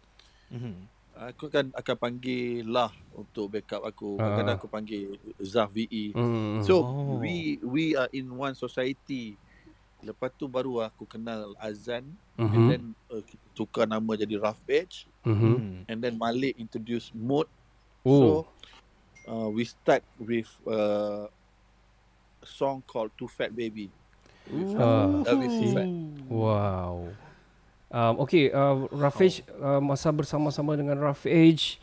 Mhm. 0.50 0.88
Aku 1.16 1.46
kan 1.46 1.70
akan 1.70 1.96
panggil 1.96 2.66
lah 2.66 2.90
untuk 3.12 3.46
backup 3.48 3.82
aku 3.82 4.18
Ah. 4.18 4.34
kadang-kadang 4.34 4.56
aku 4.56 4.68
panggil 4.68 5.04
Zaf 5.38 5.70
VE 5.70 6.10
Mhm. 6.10 6.62
so 6.62 6.82
Oh. 6.82 7.16
we 7.16 7.56
we 7.62 7.94
are 7.94 8.10
in 8.10 8.26
one 8.28 8.52
society 8.52 9.38
lepas 10.02 10.28
tu 10.30 10.44
baru 10.44 10.82
aku 10.82 11.06
kenal 11.06 11.54
Azan 11.56 12.04
and 12.34 12.50
Mhm. 12.50 12.66
then 12.68 12.82
uh, 13.08 13.22
tukar 13.52 13.86
nama 13.86 14.12
jadi 14.14 14.36
Rough 14.36 14.60
Edge 14.66 15.06
Mhm. 15.22 15.32
Mhm. 15.32 15.78
and 15.86 15.98
then 15.98 16.14
Malik 16.14 16.58
introduce 16.58 17.08
Mode 17.10 17.48
Oh. 18.02 18.10
so 18.10 18.28
uh, 19.24 19.48
we 19.48 19.64
start 19.64 20.02
with 20.18 20.50
uh, 20.66 21.30
a 22.36 22.48
song 22.50 22.82
called 22.82 23.14
Too 23.14 23.30
Fat 23.30 23.48
Baby 23.48 23.88
Ah. 24.76 25.24
uh, 25.24 25.38
with 25.40 25.48
Too 25.48 25.70
Fat. 25.72 25.88
Wow. 26.28 27.08
Um, 27.94 28.18
okay, 28.18 28.50
uh, 28.50 28.90
Rafage 28.90 29.46
uh, 29.54 29.78
masa 29.78 30.10
bersama-sama 30.10 30.74
dengan 30.74 30.98
Rafage, 30.98 31.78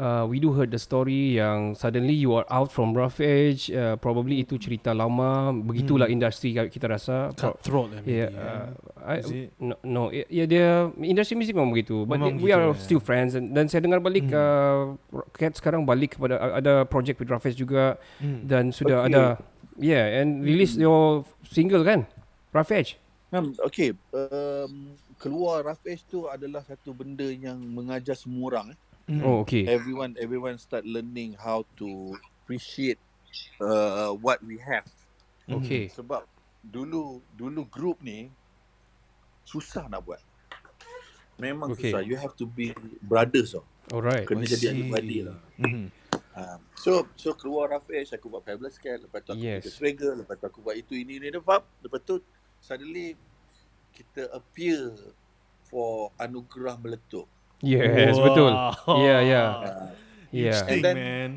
uh, 0.00 0.24
we 0.24 0.40
do 0.40 0.56
heard 0.56 0.72
the 0.72 0.80
story 0.80 1.36
yang 1.36 1.76
suddenly 1.76 2.16
you 2.16 2.32
are 2.32 2.48
out 2.48 2.72
from 2.72 2.96
rough 2.96 3.20
edge 3.20 3.68
uh, 3.68 3.92
probably 4.00 4.40
itu 4.40 4.56
cerita 4.56 4.96
lama 4.96 5.52
begitulah 5.52 6.08
Hmm. 6.08 6.16
industri 6.16 6.56
kita 6.56 6.88
rasa 6.88 7.36
Pro- 7.36 7.52
Cutthroat 7.60 7.92
lah 7.92 8.00
Yeah, 8.08 8.32
maybe, 8.32 8.40
uh, 8.40 8.56
eh. 9.04 9.04
I, 9.04 9.16
Is 9.20 9.28
it? 9.28 9.48
no, 9.60 9.76
no, 9.84 10.02
ya 10.08 10.24
yeah, 10.32 10.46
dia 10.48 10.66
industri 10.96 11.36
muzik 11.36 11.52
memang 11.52 11.76
begitu. 11.76 12.08
But 12.08 12.24
Memang 12.24 12.40
we 12.40 12.48
gitu, 12.48 12.56
are 12.56 12.72
eh. 12.72 12.80
still 12.80 13.02
friends 13.04 13.36
and, 13.36 13.52
dan 13.52 13.68
saya 13.68 13.84
dengar 13.84 14.00
balik 14.00 14.32
Hmm. 14.32 14.96
uh, 15.12 15.28
Cat 15.36 15.60
sekarang 15.60 15.84
balik 15.84 16.16
kepada 16.16 16.40
uh, 16.40 16.56
ada 16.56 16.88
project 16.88 17.20
with 17.20 17.28
Rafiz 17.28 17.52
juga 17.52 18.00
Hmm. 18.16 18.48
dan 18.48 18.72
sudah 18.72 19.04
Okay. 19.04 19.12
ada 19.12 19.36
yeah 19.76 20.24
and 20.24 20.40
release 20.40 20.72
your 20.72 21.20
single 21.44 21.84
kan 21.84 22.08
Rafiz. 22.48 22.96
Hmm, 23.28 23.52
okay. 23.62 23.92
Um, 24.10 24.96
keluar 25.20 25.68
Rough 25.68 25.84
Edge 25.84 26.08
tu 26.08 26.24
adalah 26.26 26.64
satu 26.64 26.96
benda 26.96 27.28
yang 27.28 27.60
mengajar 27.60 28.16
semua 28.16 28.56
orang. 28.56 28.66
Eh. 28.72 28.78
Hmm. 29.12 29.22
Oh 29.22 29.44
okay. 29.44 29.68
Everyone, 29.68 30.16
everyone 30.16 30.56
start 30.56 30.88
learning 30.88 31.36
how 31.36 31.68
to 31.76 32.16
appreciate 32.42 32.96
uh, 33.60 34.16
what 34.16 34.40
we 34.40 34.56
have. 34.56 34.88
Okay. 35.44 35.92
Sebab 35.92 36.24
dulu 36.64 37.20
dulu 37.36 37.68
group 37.68 38.00
ni 38.00 38.32
susah 39.44 39.90
nak 39.92 40.08
buat. 40.08 40.22
Memang 41.36 41.76
Okay. 41.76 41.92
susah. 41.92 42.00
You 42.00 42.16
have 42.16 42.32
to 42.40 42.48
be 42.48 42.72
brothers 43.04 43.52
tau. 43.52 43.64
Alright. 43.92 44.24
Kena 44.24 44.46
I 44.46 44.48
jadi 44.48 44.64
see. 44.64 44.72
adik-beradik 44.72 45.20
lah. 45.28 45.38
Mhm. 45.60 45.86
Um, 46.30 46.60
so 46.78 47.10
so 47.18 47.34
keluar 47.34 47.74
Rough 47.74 47.90
Edge, 47.90 48.14
aku 48.14 48.30
buat 48.30 48.46
Fabulous 48.46 48.78
Cat, 48.78 49.02
lepas 49.02 49.18
tu 49.20 49.34
aku 49.34 49.42
Yes. 49.42 49.66
yes. 49.66 49.74
Swagger, 49.76 50.14
lepas 50.14 50.38
tu 50.38 50.46
aku 50.46 50.62
buat 50.62 50.78
itu, 50.78 50.94
ini, 50.94 51.18
ini, 51.18 51.34
ini, 51.34 51.42
faham? 51.42 51.66
Lepas 51.82 52.00
tu 52.06 52.22
suddenly 52.62 53.18
kita 53.92 54.30
appear 54.30 54.94
for 55.66 56.10
anugerah 56.16 56.78
meletup. 56.78 57.26
Yes, 57.60 58.16
betul. 58.16 58.52
Yeah, 58.98 59.20
yeah. 59.20 59.48
Uh, 59.60 59.88
Yeah. 60.30 60.62
Thing, 60.62 60.78
And 60.78 60.84
then- 60.86 60.96
man. 60.96 61.30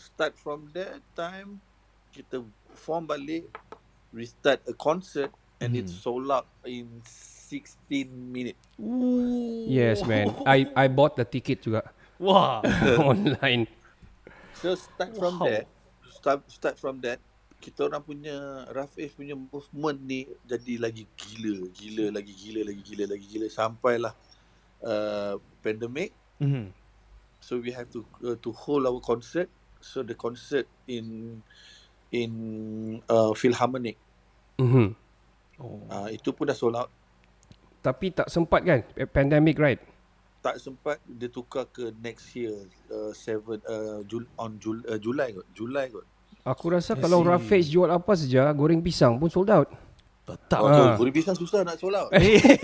start 0.00 0.32
from 0.40 0.72
that 0.72 1.04
time, 1.12 1.60
kita 2.08 2.40
form 2.72 3.04
balik, 3.04 3.44
we 4.16 4.24
start 4.24 4.64
a 4.64 4.72
concert 4.72 5.28
and 5.60 5.76
Mhm. 5.76 5.80
it's 5.84 5.92
sold 5.92 6.24
out 6.32 6.48
in 6.64 7.04
16 7.04 8.08
minutes. 8.08 8.64
Yes 9.68 10.08
man. 10.08 10.32
I 10.48 10.64
I 10.72 10.88
bought 10.88 11.20
the 11.20 11.28
ticket 11.28 11.60
juga 11.60 11.84
Wah. 12.16 12.64
online. 13.12 13.68
So 14.56 14.72
start 14.72 15.12
from 15.12 15.38
Wow. 15.38 15.52
that, 15.52 15.64
start 16.08 16.40
start 16.48 16.76
from 16.80 17.04
that, 17.04 17.20
kita 17.58 17.90
orang 17.90 18.02
punya 18.06 18.64
Edge 18.70 19.14
punya 19.18 19.34
movement 19.34 19.98
ni 19.98 20.30
jadi 20.46 20.78
lagi 20.78 21.04
gila, 21.18 21.66
gila 21.74 22.06
lagi 22.14 22.32
gila 22.32 22.60
lagi 22.62 22.82
gila 22.86 23.04
lagi 23.10 23.26
gila 23.26 23.46
sampailah 23.50 24.14
uh, 24.86 25.34
pandemic. 25.62 26.14
Mhm. 26.38 26.70
So 27.38 27.58
we 27.58 27.70
have 27.74 27.90
to 27.94 28.06
uh, 28.22 28.38
to 28.38 28.50
hold 28.54 28.86
our 28.86 29.02
concert. 29.02 29.50
So 29.78 30.02
the 30.02 30.14
concert 30.14 30.66
in 30.90 31.38
in 32.10 32.32
uh, 33.06 33.30
Philharmonic 33.34 33.98
Mhm. 34.58 34.90
Oh. 35.62 35.82
uh, 35.86 36.08
itu 36.10 36.34
pun 36.34 36.50
dah 36.50 36.54
sold 36.54 36.74
out. 36.74 36.90
Tapi 37.78 38.10
tak 38.10 38.26
sempat 38.26 38.66
kan 38.66 38.82
pandemic 39.14 39.58
right? 39.58 39.78
Tak 40.42 40.58
sempat 40.58 40.98
dia 41.06 41.30
tukar 41.30 41.66
ke 41.70 41.94
next 42.02 42.34
year 42.34 42.66
uh, 42.90 43.14
seven 43.14 43.62
uh, 43.66 44.02
Jul, 44.06 44.26
on 44.38 44.58
Jul, 44.58 44.82
uh, 44.86 44.98
Julai 44.98 45.30
kot. 45.34 45.46
Julai 45.54 45.90
kot. 45.90 46.06
Aku 46.48 46.72
rasa 46.72 46.96
I 46.96 47.00
kalau 47.00 47.20
see. 47.20 47.28
Rafiz 47.28 47.64
jual 47.68 47.88
apa 47.88 48.12
saja, 48.16 48.48
goreng 48.56 48.80
pisang 48.80 49.20
pun 49.20 49.28
sold 49.28 49.52
out. 49.52 49.68
Tetap. 50.24 50.60
Oh, 50.60 50.68
Ah. 50.68 50.92
Gurih 50.92 51.12
pisang 51.12 51.32
susah 51.32 51.64
nak 51.64 51.76
sold 51.76 51.96
out. 51.96 52.12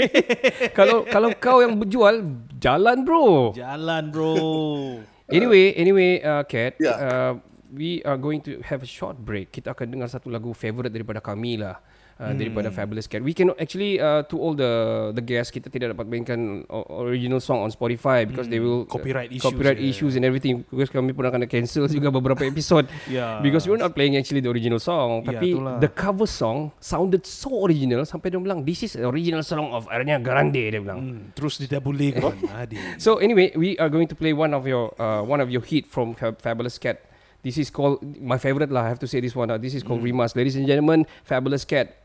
kalau 0.79 1.05
kalau 1.05 1.33
kau 1.37 1.61
yang 1.61 1.77
berjual, 1.77 2.21
jalan 2.57 3.05
bro. 3.05 3.53
Jalan 3.53 4.13
bro. 4.13 4.33
Anyway, 5.25 5.73
anyway, 5.73 6.21
uh, 6.21 6.45
Kat, 6.45 6.77
Yeah. 6.77 7.01
uh, 7.01 7.33
we 7.73 8.05
are 8.05 8.21
going 8.21 8.45
to 8.45 8.61
have 8.61 8.85
a 8.85 8.89
short 8.89 9.17
break. 9.17 9.49
Kita 9.49 9.73
akan 9.73 9.89
dengar 9.89 10.13
satu 10.13 10.29
lagu 10.29 10.53
favorite 10.53 10.93
daripada 10.93 11.25
kami 11.25 11.57
lah. 11.57 11.81
Uh, 12.15 12.31
Hmm. 12.31 12.39
daripada 12.39 12.71
Fabulous 12.71 13.11
Cat. 13.11 13.27
We 13.27 13.35
cannot 13.35 13.59
actually 13.59 13.99
uh, 13.99 14.23
to 14.31 14.39
all 14.39 14.55
the 14.55 14.71
the 15.11 15.19
guests 15.19 15.51
kita 15.51 15.67
tidak 15.67 15.99
dapat 15.99 16.07
mainkan 16.07 16.63
original 16.87 17.43
song 17.43 17.67
on 17.67 17.75
Spotify 17.75 18.23
because 18.23 18.47
they 18.47 18.63
will 18.63 18.87
uh, 18.87 18.95
Copyright 18.95 19.35
issues, 19.35 19.43
copyright 19.43 19.83
yeah. 19.83 19.91
issues 19.91 20.15
and 20.15 20.23
everything. 20.23 20.63
Because 20.71 20.95
kami 20.95 21.11
pun 21.11 21.27
akan 21.27 21.43
cancel 21.51 21.91
juga 21.91 22.15
beberapa 22.15 22.39
episode 22.55 22.87
Yeah. 23.11 23.43
because 23.43 23.67
we're 23.67 23.83
not 23.83 23.99
playing 23.99 24.15
actually 24.15 24.39
the 24.39 24.47
original 24.47 24.79
song. 24.79 25.27
Tapi 25.27 25.59
itulah. 25.59 25.83
the 25.83 25.91
cover 25.91 26.31
song 26.31 26.71
sounded 26.79 27.27
so 27.27 27.67
original 27.67 28.07
sampai 28.07 28.31
dia 28.31 28.39
bilang 28.39 28.63
this 28.63 28.87
is 28.87 28.95
the 28.95 29.03
original 29.03 29.43
song 29.43 29.75
of 29.75 29.91
Ariana 29.91 30.23
Grande 30.23 30.71
dia 30.71 30.79
bilang. 30.79 31.03
Hmm, 31.03 31.21
terus 31.35 31.59
didabulkan 31.59 32.39
adik. 32.63 32.79
So 33.03 33.19
anyway, 33.19 33.51
we 33.59 33.75
are 33.83 33.91
going 33.91 34.07
to 34.07 34.15
play 34.15 34.31
one 34.31 34.55
of 34.55 34.71
your 34.71 34.95
uh, 35.03 35.27
one 35.27 35.43
of 35.43 35.51
your 35.51 35.67
hit 35.67 35.91
from 35.91 36.15
Fab- 36.15 36.39
Fabulous 36.39 36.79
Cat. 36.79 37.03
This 37.43 37.59
is 37.59 37.75
called 37.75 37.99
my 38.23 38.39
favorite 38.39 38.71
lah. 38.71 38.87
I 38.87 38.95
have 38.95 39.03
to 39.03 39.11
say 39.11 39.19
this 39.19 39.35
one. 39.35 39.51
Uh, 39.51 39.59
this 39.59 39.75
is 39.75 39.83
called 39.83 39.99
Hmm. 39.99 40.15
Rimas. 40.15 40.39
Ladies 40.39 40.55
and 40.55 40.63
gentlemen, 40.65 41.11
Fabulous 41.27 41.67
Cat. 41.67 42.04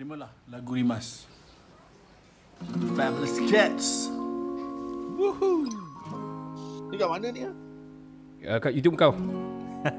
Terimalah 0.00 0.32
lagu 0.48 0.72
Rimas. 0.72 1.28
Fabulous 2.96 3.36
Cats. 3.52 4.08
Ni 6.88 6.96
kat 6.96 7.04
mana 7.04 7.28
ni? 7.28 7.44
ah? 7.44 7.52
Uh, 8.40 8.58
kat 8.64 8.72
YouTube 8.72 8.96
kau. 8.96 9.12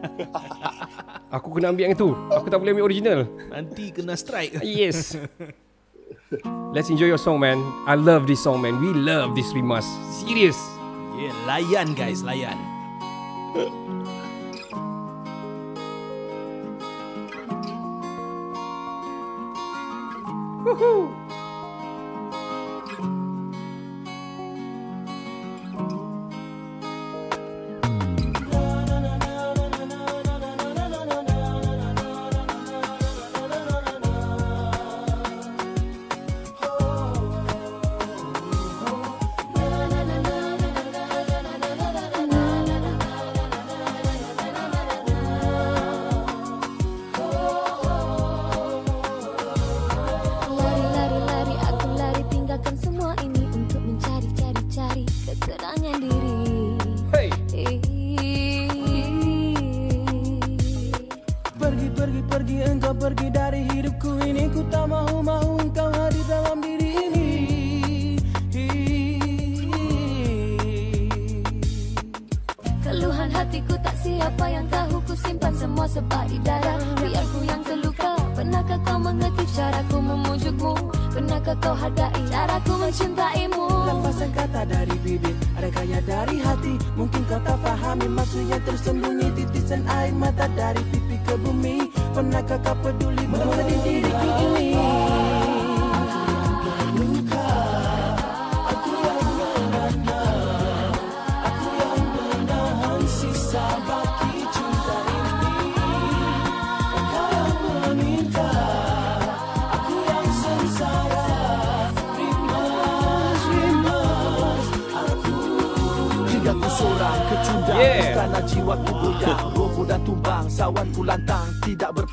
Aku 1.38 1.54
kena 1.54 1.70
ambil 1.70 1.86
yang 1.86 1.94
itu. 1.94 2.18
Aku 2.34 2.50
tak 2.50 2.58
boleh 2.58 2.74
ambil 2.74 2.90
original. 2.90 3.30
Nanti 3.54 3.94
kena 3.94 4.18
strike. 4.18 4.58
Yes. 4.66 5.22
Let's 6.74 6.90
enjoy 6.90 7.06
your 7.06 7.22
song, 7.22 7.38
man. 7.38 7.62
I 7.86 7.94
love 7.94 8.26
this 8.26 8.42
song, 8.42 8.66
man. 8.66 8.82
We 8.82 8.98
love 8.98 9.38
this 9.38 9.54
Rimas. 9.54 9.86
Serious. 10.26 10.58
Yeah, 11.14 11.38
layan 11.46 11.94
guys, 11.94 12.26
layan. 12.26 12.58
Woohoo! 20.64 21.21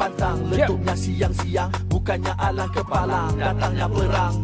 Berpantang 0.08 0.40
Letupnya 0.48 0.94
siang-siang 0.96 1.70
Bukannya 1.92 2.32
alang 2.40 2.72
kepalang 2.72 3.32
Datangnya 3.36 3.86
perang 3.92 4.36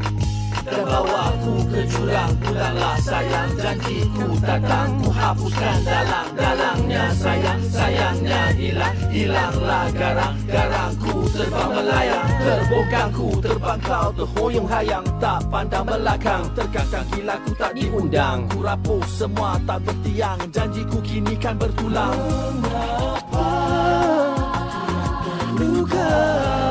Dan 0.64 0.80
bawa 0.88 1.24
ke 1.72 1.80
jurang. 1.92 2.32
Pulanglah 2.40 2.96
sayang 3.04 3.52
Janjiku 3.56 4.28
datang. 4.40 4.96
Ku 5.00 5.08
hapuskan 5.12 5.78
dalang-dalangnya 5.84 7.04
Sayang, 7.16 7.60
sayangnya 7.68 8.52
hilang. 8.56 8.96
Hilanglah 9.12 9.88
garang. 9.92 10.36
Garangku 10.48 11.28
terbang 11.32 11.70
melayang. 11.72 12.28
Terbongkar 12.44 13.08
ku 13.12 13.28
terbang 13.44 13.80
kau 13.84 14.08
Terhoyong 14.16 14.68
hayang. 14.68 15.06
Tak 15.20 15.40
pandang 15.52 15.84
belakang. 15.84 16.44
Terkangkang 16.56 17.06
gila 17.12 17.36
ku 17.44 17.52
tak 17.56 17.72
diundang. 17.76 18.48
Ku 18.48 18.64
rapuh 18.64 19.04
semua 19.04 19.60
tak 19.68 19.84
bertiang. 19.84 20.40
Janjiku 20.48 20.96
kini 21.04 21.36
kan 21.36 21.56
bertulang. 21.60 22.16
Luka 22.64 23.73
love. 26.10 26.63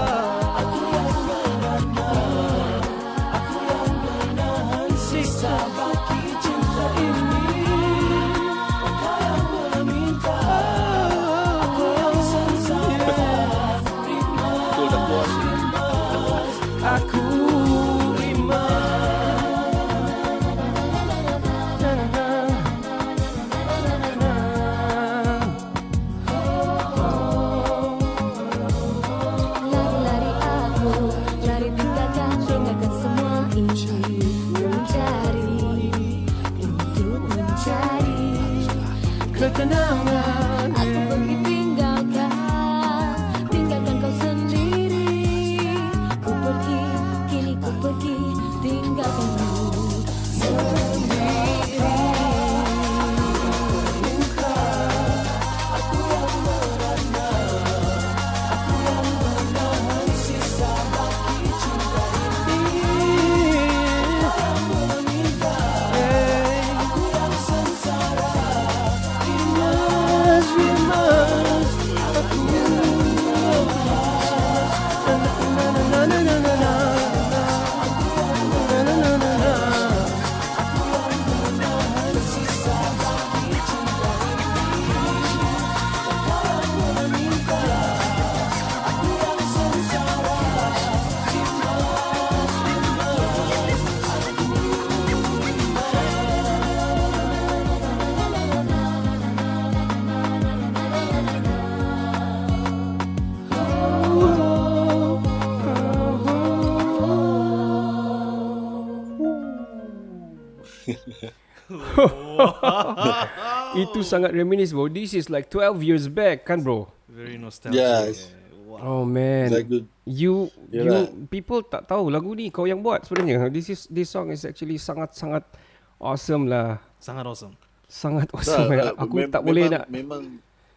Itu 114.04 114.12
sangat 114.12 114.36
reminisce 114.36 114.76
bro. 114.76 114.86
This 114.86 115.16
is 115.16 115.32
like 115.32 115.48
12 115.48 115.80
years 115.80 116.06
back 116.06 116.44
kan 116.44 116.60
bro? 116.60 116.92
Very 117.08 117.40
nostalgic. 117.40 117.80
Yes. 117.80 118.36
Oh 118.76 119.08
man. 119.08 119.48
Lagu 119.48 119.88
You 120.04 120.52
Yalah. 120.68 121.08
you 121.08 121.32
people 121.32 121.64
tak 121.64 121.88
tahu 121.88 122.12
lagu 122.12 122.36
ni 122.36 122.52
kau 122.52 122.68
yang 122.68 122.84
buat 122.84 123.08
sebenarnya. 123.08 123.48
This 123.48 123.72
is 123.72 123.88
this 123.88 124.12
song 124.12 124.28
is 124.28 124.44
actually 124.44 124.76
sangat-sangat 124.76 125.48
awesome 125.96 126.52
lah. 126.52 126.84
Sangat 127.00 127.24
awesome. 127.24 127.56
Sangat 127.88 128.28
awesome. 128.36 128.68
Tak, 128.68 128.92
uh, 128.92 129.00
Aku 129.00 129.16
mem- 129.16 129.32
tak 129.32 129.40
boleh 129.40 129.64
memang, 129.64 129.74
nak 129.74 129.86
Memang 129.88 130.22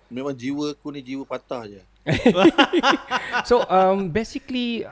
memang 0.07 0.35
jiwa 0.39 0.71
aku 0.71 0.95
ni 0.95 1.03
jiwa 1.03 1.27
patah 1.27 1.67
je. 1.67 1.83
So 3.43 3.67
um 3.67 4.07
basically 4.09 4.87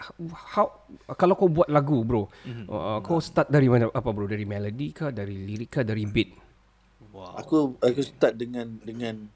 how 0.50 0.82
kalau 1.14 1.38
kau 1.38 1.46
buat 1.46 1.70
lagu 1.70 2.02
bro, 2.02 2.26
Mhm. 2.42 2.66
uh, 2.66 2.98
kau 2.98 3.22
start 3.22 3.46
dari 3.46 3.70
mana 3.70 3.86
apa 3.86 4.10
bro? 4.10 4.26
Dari 4.26 4.42
melody 4.42 4.90
kah, 4.90 5.14
dari 5.14 5.38
lirik 5.38 5.70
kah, 5.70 5.86
dari 5.86 6.02
beat? 6.02 6.43
Wow. 7.14 7.38
Aku 7.38 7.56
aku 7.78 8.02
start 8.02 8.34
dengan 8.34 8.74
dengan 8.82 9.30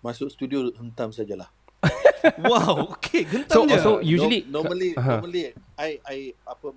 masuk 0.00 0.32
studio 0.32 0.72
hentam 0.80 1.12
sajalah. 1.12 1.52
wow, 2.48 2.88
okay, 2.96 3.22
gentam 3.28 3.52
So 3.52 3.68
je. 3.68 3.76
so 3.78 3.90
usually 4.00 4.48
no, 4.48 4.64
normally 4.64 4.96
Aha. 4.96 5.20
normally 5.20 5.52
I 5.76 6.00
I 6.02 6.18
apa 6.42 6.72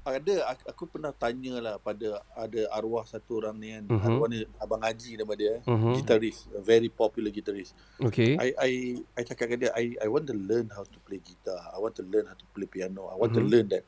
ada 0.00 0.34
aku, 0.48 0.64
aku 0.64 0.82
pernah 0.96 1.12
tanya 1.12 1.60
lah 1.60 1.74
pada 1.76 2.24
ada 2.32 2.60
arwah 2.72 3.04
satu 3.04 3.42
orang 3.44 3.58
ni 3.60 3.68
kan 3.76 3.84
Mhm. 3.84 4.00
arwah 4.00 4.28
ni 4.32 4.38
abang 4.56 4.80
Haji 4.80 5.20
nama 5.20 5.34
dia 5.36 5.60
Mhm. 5.68 5.92
gitaris 5.92 6.48
a 6.56 6.62
very 6.64 6.88
popular 6.88 7.28
guitarist 7.28 7.76
Okay. 8.00 8.38
I 8.40 8.48
I 8.56 8.72
I 9.18 9.22
cakap 9.28 9.52
dengan 9.52 9.68
dia 9.68 9.72
I 9.76 9.98
I 10.00 10.08
want 10.08 10.24
to 10.30 10.36
learn 10.36 10.72
how 10.72 10.88
to 10.88 10.98
play 11.04 11.20
guitar 11.20 11.60
I 11.74 11.76
want 11.76 11.92
to 12.00 12.04
learn 12.06 12.24
how 12.32 12.36
to 12.38 12.46
play 12.56 12.64
piano 12.64 13.12
I 13.12 13.16
want 13.20 13.36
to 13.36 13.44
Mhm. 13.44 13.50
learn 13.52 13.66
that 13.76 13.84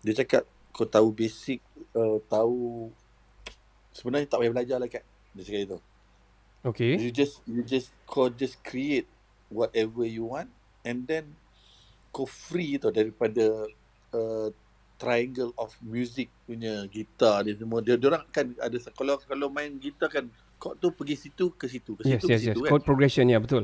dia 0.00 0.14
cakap 0.16 0.48
kau 0.72 0.88
tahu 0.88 1.12
basic 1.12 1.60
uh, 1.92 2.22
tahu 2.24 2.88
sebenarnya 3.98 4.30
tak 4.30 4.38
payah 4.38 4.52
belajar 4.54 4.76
lah 4.78 4.86
kat 4.86 5.02
dia 5.34 5.42
cakap 5.42 5.62
itu 5.66 5.78
Okay. 6.66 6.98
You 6.98 7.14
just 7.14 7.38
you 7.46 7.62
just 7.62 7.94
kau 8.02 8.26
just 8.26 8.58
create 8.66 9.06
whatever 9.46 10.02
you 10.02 10.26
want 10.26 10.50
and 10.82 11.06
then 11.06 11.38
kau 12.10 12.26
free 12.26 12.82
tau 12.82 12.90
daripada 12.90 13.70
uh, 14.10 14.50
triangle 14.98 15.54
of 15.54 15.70
music 15.78 16.26
punya 16.50 16.82
gitar 16.90 17.46
dia 17.46 17.54
semua. 17.54 17.78
Dia 17.78 17.94
orang 18.02 18.26
kan 18.34 18.50
ada 18.58 18.74
kalau 18.90 19.22
kalau 19.22 19.46
main 19.46 19.70
gitar 19.78 20.10
kan 20.10 20.26
kau 20.58 20.74
tu 20.74 20.90
pergi 20.90 21.30
situ 21.30 21.54
ke 21.54 21.70
situ 21.70 21.94
ke 21.94 22.02
Yes 22.02 22.18
situ 22.18 22.26
yes 22.26 22.26
ke 22.26 22.32
yes. 22.34 22.42
situ 22.58 22.60
Chord 22.66 22.82
progression 22.82 23.30
ya 23.30 23.38
betul. 23.38 23.62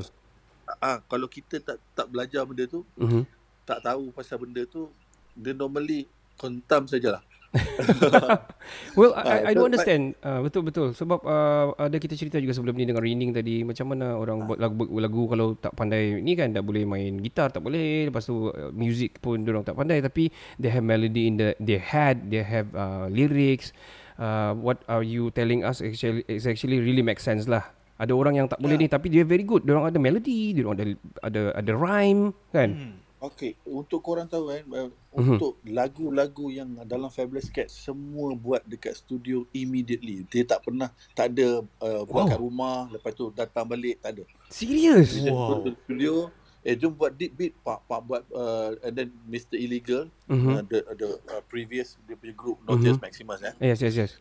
Ah 0.79 1.03
kalau 1.11 1.27
kita 1.27 1.59
tak 1.59 1.77
tak 1.93 2.07
belajar 2.07 2.47
benda 2.47 2.63
tu, 2.63 2.87
Mhm. 2.95 3.27
tak 3.67 3.83
tahu 3.83 4.15
pasal 4.15 4.39
benda 4.39 4.63
tu, 4.63 4.87
dia 5.35 5.51
normally 5.51 6.07
kontam 6.39 6.87
sajalah. 6.87 7.21
Well, 8.97 9.11
Ah, 9.13 9.23
I, 9.23 9.51
I 9.51 9.53
but- 9.53 9.55
don't 9.55 9.69
understand. 9.71 10.03
Uh, 10.19 10.39
betul 10.41 10.61
betul. 10.65 10.87
Sebab 10.91 11.19
uh, 11.23 11.75
ada 11.77 11.97
kita 11.97 12.15
cerita 12.15 12.39
juga 12.39 12.55
sebelum 12.55 12.75
ni 12.75 12.87
dengan 12.87 13.03
Rining 13.03 13.31
tadi 13.31 13.61
macam 13.61 13.93
mana 13.93 14.15
orang 14.15 14.47
buat 14.47 14.57
lagu, 14.57 14.87
lagu 14.97 15.23
kalau 15.27 15.53
tak 15.55 15.75
pandai 15.75 16.17
ni 16.19 16.33
kan 16.33 16.51
tak 16.51 16.63
boleh 16.63 16.83
main 16.83 17.19
gitar, 17.19 17.51
tak 17.51 17.61
boleh. 17.61 18.09
Lepas 18.09 18.25
tu 18.25 18.49
uh, 18.49 18.71
music 18.71 19.19
pun 19.19 19.43
orang 19.43 19.63
tak 19.63 19.75
pandai 19.75 19.99
tapi 19.99 20.31
they 20.57 20.71
have 20.71 20.83
melody 20.83 21.27
in 21.27 21.35
the 21.37 21.53
their 21.59 21.79
head, 21.79 22.27
they 22.27 22.41
have 22.41 22.67
uh, 22.73 23.07
lyrics. 23.07 23.71
Uh, 24.15 24.55
what 24.55 24.79
are 24.87 25.03
you 25.03 25.27
telling 25.35 25.67
us 25.67 25.83
actually 25.83 26.23
is 26.31 26.47
actually 26.47 26.79
really 26.79 27.03
make 27.03 27.19
sense 27.19 27.45
lah. 27.45 27.67
Ada 27.95 28.11
orang 28.11 28.35
yang 28.35 28.47
tak 28.51 28.59
boleh 28.59 28.75
ni 28.75 28.87
tapi 28.91 29.07
dia 29.07 29.23
very 29.23 29.43
good. 29.43 29.63
Dia 29.63 29.75
orang 29.75 29.91
ada 29.91 29.99
melody, 29.99 30.51
dia 30.51 30.67
orang 30.67 30.75
ada 30.79 30.85
ada 31.23 31.41
ada 31.55 31.71
rhyme 31.71 32.31
kan. 32.51 32.69
Hmm. 32.75 32.93
Okay, 33.25 33.57
untuk 33.65 33.99
korang 33.99 34.27
tahu 34.27 34.51
kan, 34.51 34.63
uh, 34.69 34.89
Mhm. 35.15 35.35
untuk 35.35 35.57
lagu-lagu 35.63 36.45
yang 36.47 36.69
dalam 36.83 37.09
Fabulous 37.09 37.47
Cat 37.47 37.67
semua 37.67 38.35
buat 38.35 38.61
dekat 38.61 38.93
studio 38.95 39.47
immediately. 39.49 40.27
Dia 40.27 40.43
tak 40.43 40.61
pernah, 40.61 40.91
tak 41.11 41.33
ada 41.33 41.63
uh, 41.81 42.01
buat 42.03 42.27
Wow. 42.27 42.29
kat 42.29 42.39
rumah, 42.39 42.77
lepas 42.91 43.11
tu 43.11 43.31
datang 43.31 43.65
balik, 43.65 43.97
tak 43.97 44.19
ada. 44.19 44.23
Serius? 44.51 45.15
Dia 45.15 45.31
just 45.31 45.41
go 45.41 45.55
to 45.63 45.71
the 45.71 45.79
studio, 45.83 46.13
eh 46.61 46.75
jom 46.75 46.91
buat 46.91 47.13
deep 47.13 47.33
beat, 47.33 47.53
pak, 47.61 47.81
pak 47.83 47.99
buat, 48.01 48.23
uh, 48.29 48.77
and 48.83 48.93
then 48.93 49.09
Mr. 49.25 49.55
Illegal, 49.55 50.05
Mhm. 50.27 50.49
uh, 50.51 50.61
the, 50.61 50.79
the 50.93 51.09
uh, 51.29 51.41
previous, 51.45 51.95
dia 52.05 52.13
punya 52.13 52.33
group, 52.33 52.59
Notice 52.61 52.99
Mhm. 52.99 53.01
Maximus 53.01 53.39
eh. 53.41 53.53
Yes 53.63 53.79
yes 53.81 53.95
yes. 53.95 54.11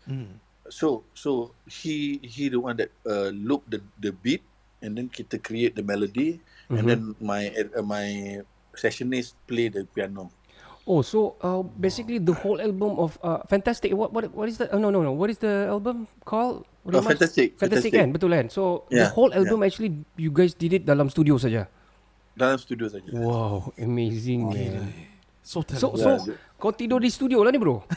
So, 0.64 1.04
so 1.12 1.52
he 1.68 2.16
he 2.24 2.48
the 2.48 2.56
one 2.56 2.72
that 2.78 2.88
uh, 3.04 3.28
look 3.28 3.68
the 3.68 3.84
the 4.00 4.16
beat, 4.16 4.40
and 4.80 4.96
then 4.96 5.12
kita 5.12 5.36
create 5.36 5.76
the 5.76 5.84
melody, 5.84 6.40
Mhm. 6.70 6.76
and 6.78 6.84
then 6.86 7.00
my 7.20 7.52
uh, 7.52 7.84
my 7.84 8.06
sessionist 8.76 9.34
play 9.46 9.68
the 9.68 9.84
piano. 9.86 10.30
Oh, 10.84 11.00
so 11.00 11.40
uh, 11.40 11.64
basically 11.64 12.20
the 12.20 12.36
whole 12.36 12.60
album 12.60 13.00
of 13.00 13.16
uh, 13.24 13.40
Fantastic. 13.48 13.96
What 13.96 14.12
what 14.12 14.28
what 14.36 14.52
is 14.52 14.60
that? 14.60 14.68
Oh 14.68 14.78
no 14.78 14.92
no 14.92 15.00
no. 15.00 15.16
What 15.16 15.32
is 15.32 15.40
the 15.40 15.64
album 15.72 16.04
called? 16.28 16.68
What 16.84 16.92
Oh, 16.92 17.00
Fantastic, 17.00 17.56
Fantastic 17.56 17.88
Fantastic. 17.88 17.92
kan, 17.96 18.08
betul 18.12 18.28
kan? 18.36 18.46
So 18.52 18.84
the 18.92 19.08
Yeah, 19.08 19.16
whole 19.16 19.32
album 19.32 19.64
actually 19.64 20.04
you 20.20 20.28
guys 20.28 20.52
did 20.52 20.76
it 20.76 20.84
dalam 20.84 21.08
studio 21.08 21.40
saja. 21.40 21.64
Dalam 22.36 22.60
studio 22.60 22.92
saja. 22.92 23.08
Wow, 23.16 23.72
amazing 23.80 24.52
man. 24.52 24.92
So 25.40 25.64
So, 25.64 25.96
talented. 25.96 25.96
so 25.96 26.10
Yeah. 26.28 26.36
kau 26.60 26.72
tidur 26.76 27.00
di 27.00 27.08
studio 27.08 27.40
lah 27.40 27.48
ni 27.48 27.56
bro. 27.56 27.80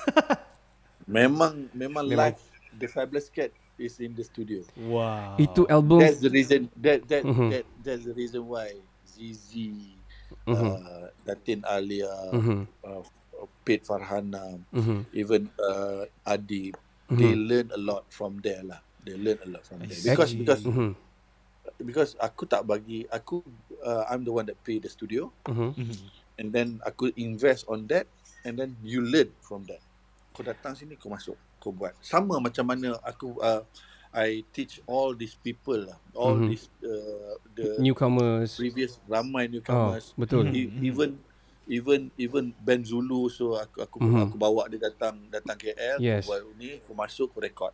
Memang 1.07 1.67
memang 1.71 2.07
Memang. 2.07 2.31
live 2.35 2.39
The 2.77 2.87
Fabulous 2.87 3.27
Cat 3.27 3.51
is 3.75 3.97
in 3.99 4.15
the 4.15 4.23
studio. 4.23 4.63
Wow. 4.75 5.35
Itu 5.35 5.67
album. 5.67 5.99
That's 5.99 6.19
the 6.19 6.29
reason 6.29 6.67
that 6.79 7.03
that 7.09 7.23
Mhm. 7.25 7.49
that 7.51 7.65
that's 7.81 8.03
the 8.05 8.13
reason 8.13 8.45
why 8.45 8.71
Zizi, 9.03 9.96
Mhm. 10.47 10.71
uh, 10.79 11.07
Datin 11.27 11.59
Alia, 11.67 12.13
Mhm. 12.31 12.59
uh, 12.87 13.03
Pete 13.67 13.83
Farhana, 13.83 14.63
Mhm. 14.71 15.03
even 15.11 15.51
uh, 15.59 16.07
Adib, 16.23 16.79
they 17.11 17.35
Mhm. 17.35 17.43
learn 17.47 17.67
a 17.75 17.79
lot 17.79 18.07
from 18.07 18.39
there 18.39 18.63
lah. 18.63 18.79
They 19.03 19.19
learn 19.19 19.39
a 19.43 19.49
lot 19.51 19.63
from 19.67 19.83
there 19.83 19.99
because 19.99 20.31
because 20.35 20.63
Mhm. 20.63 20.91
because 21.83 22.11
aku 22.19 22.47
tak 22.47 22.63
bagi 22.63 23.03
aku 23.11 23.43
uh, 23.83 24.07
I'm 24.07 24.23
the 24.23 24.31
one 24.31 24.47
that 24.47 24.59
pay 24.63 24.79
the 24.79 24.87
studio 24.91 25.31
Mhm. 25.47 25.75
Mhm. 25.75 25.95
and 26.39 26.47
then 26.51 26.79
aku 26.83 27.11
invest 27.19 27.67
on 27.67 27.87
that 27.91 28.07
and 28.47 28.55
then 28.55 28.75
you 28.83 29.03
learn 29.03 29.31
from 29.43 29.67
that. 29.67 29.83
Kau 30.31 30.43
datang 30.43 30.75
sini 30.75 30.95
kau 30.95 31.11
masuk 31.11 31.35
kau 31.59 31.71
buat 31.75 31.91
sama 31.99 32.39
macam 32.39 32.63
mana 32.67 32.95
aku 33.03 33.35
uh, 33.43 33.63
I 34.13 34.43
teach 34.55 34.79
all 34.87 35.13
these 35.13 35.35
people 35.35 35.87
lah 35.89 35.97
all 36.15 36.37
Mhm. 36.39 36.49
these 36.51 36.65
uh, 36.81 37.35
the 37.55 37.69
Newcomers. 37.81 38.57
previous 38.57 38.97
ramai 39.05 39.45
Oh, 39.69 39.93
newcomers 39.93 40.15
betul. 40.17 40.47
E- 40.49 40.71
even 40.81 41.19
even 41.67 42.09
even 42.17 42.55
Ben 42.63 42.81
Zulu 42.81 43.27
so 43.29 43.59
aku 43.59 43.83
aku 43.83 43.97
Mhm. 43.99 44.23
aku 44.31 44.35
bawa 44.39 44.65
dia 44.71 44.79
datang 44.81 45.27
datang 45.29 45.57
KL 45.59 45.99
Yes. 45.99 46.25
buat 46.27 46.41
ni 46.55 46.79
aku 46.79 46.91
masuk 46.95 47.27
aku 47.35 47.39
record 47.43 47.73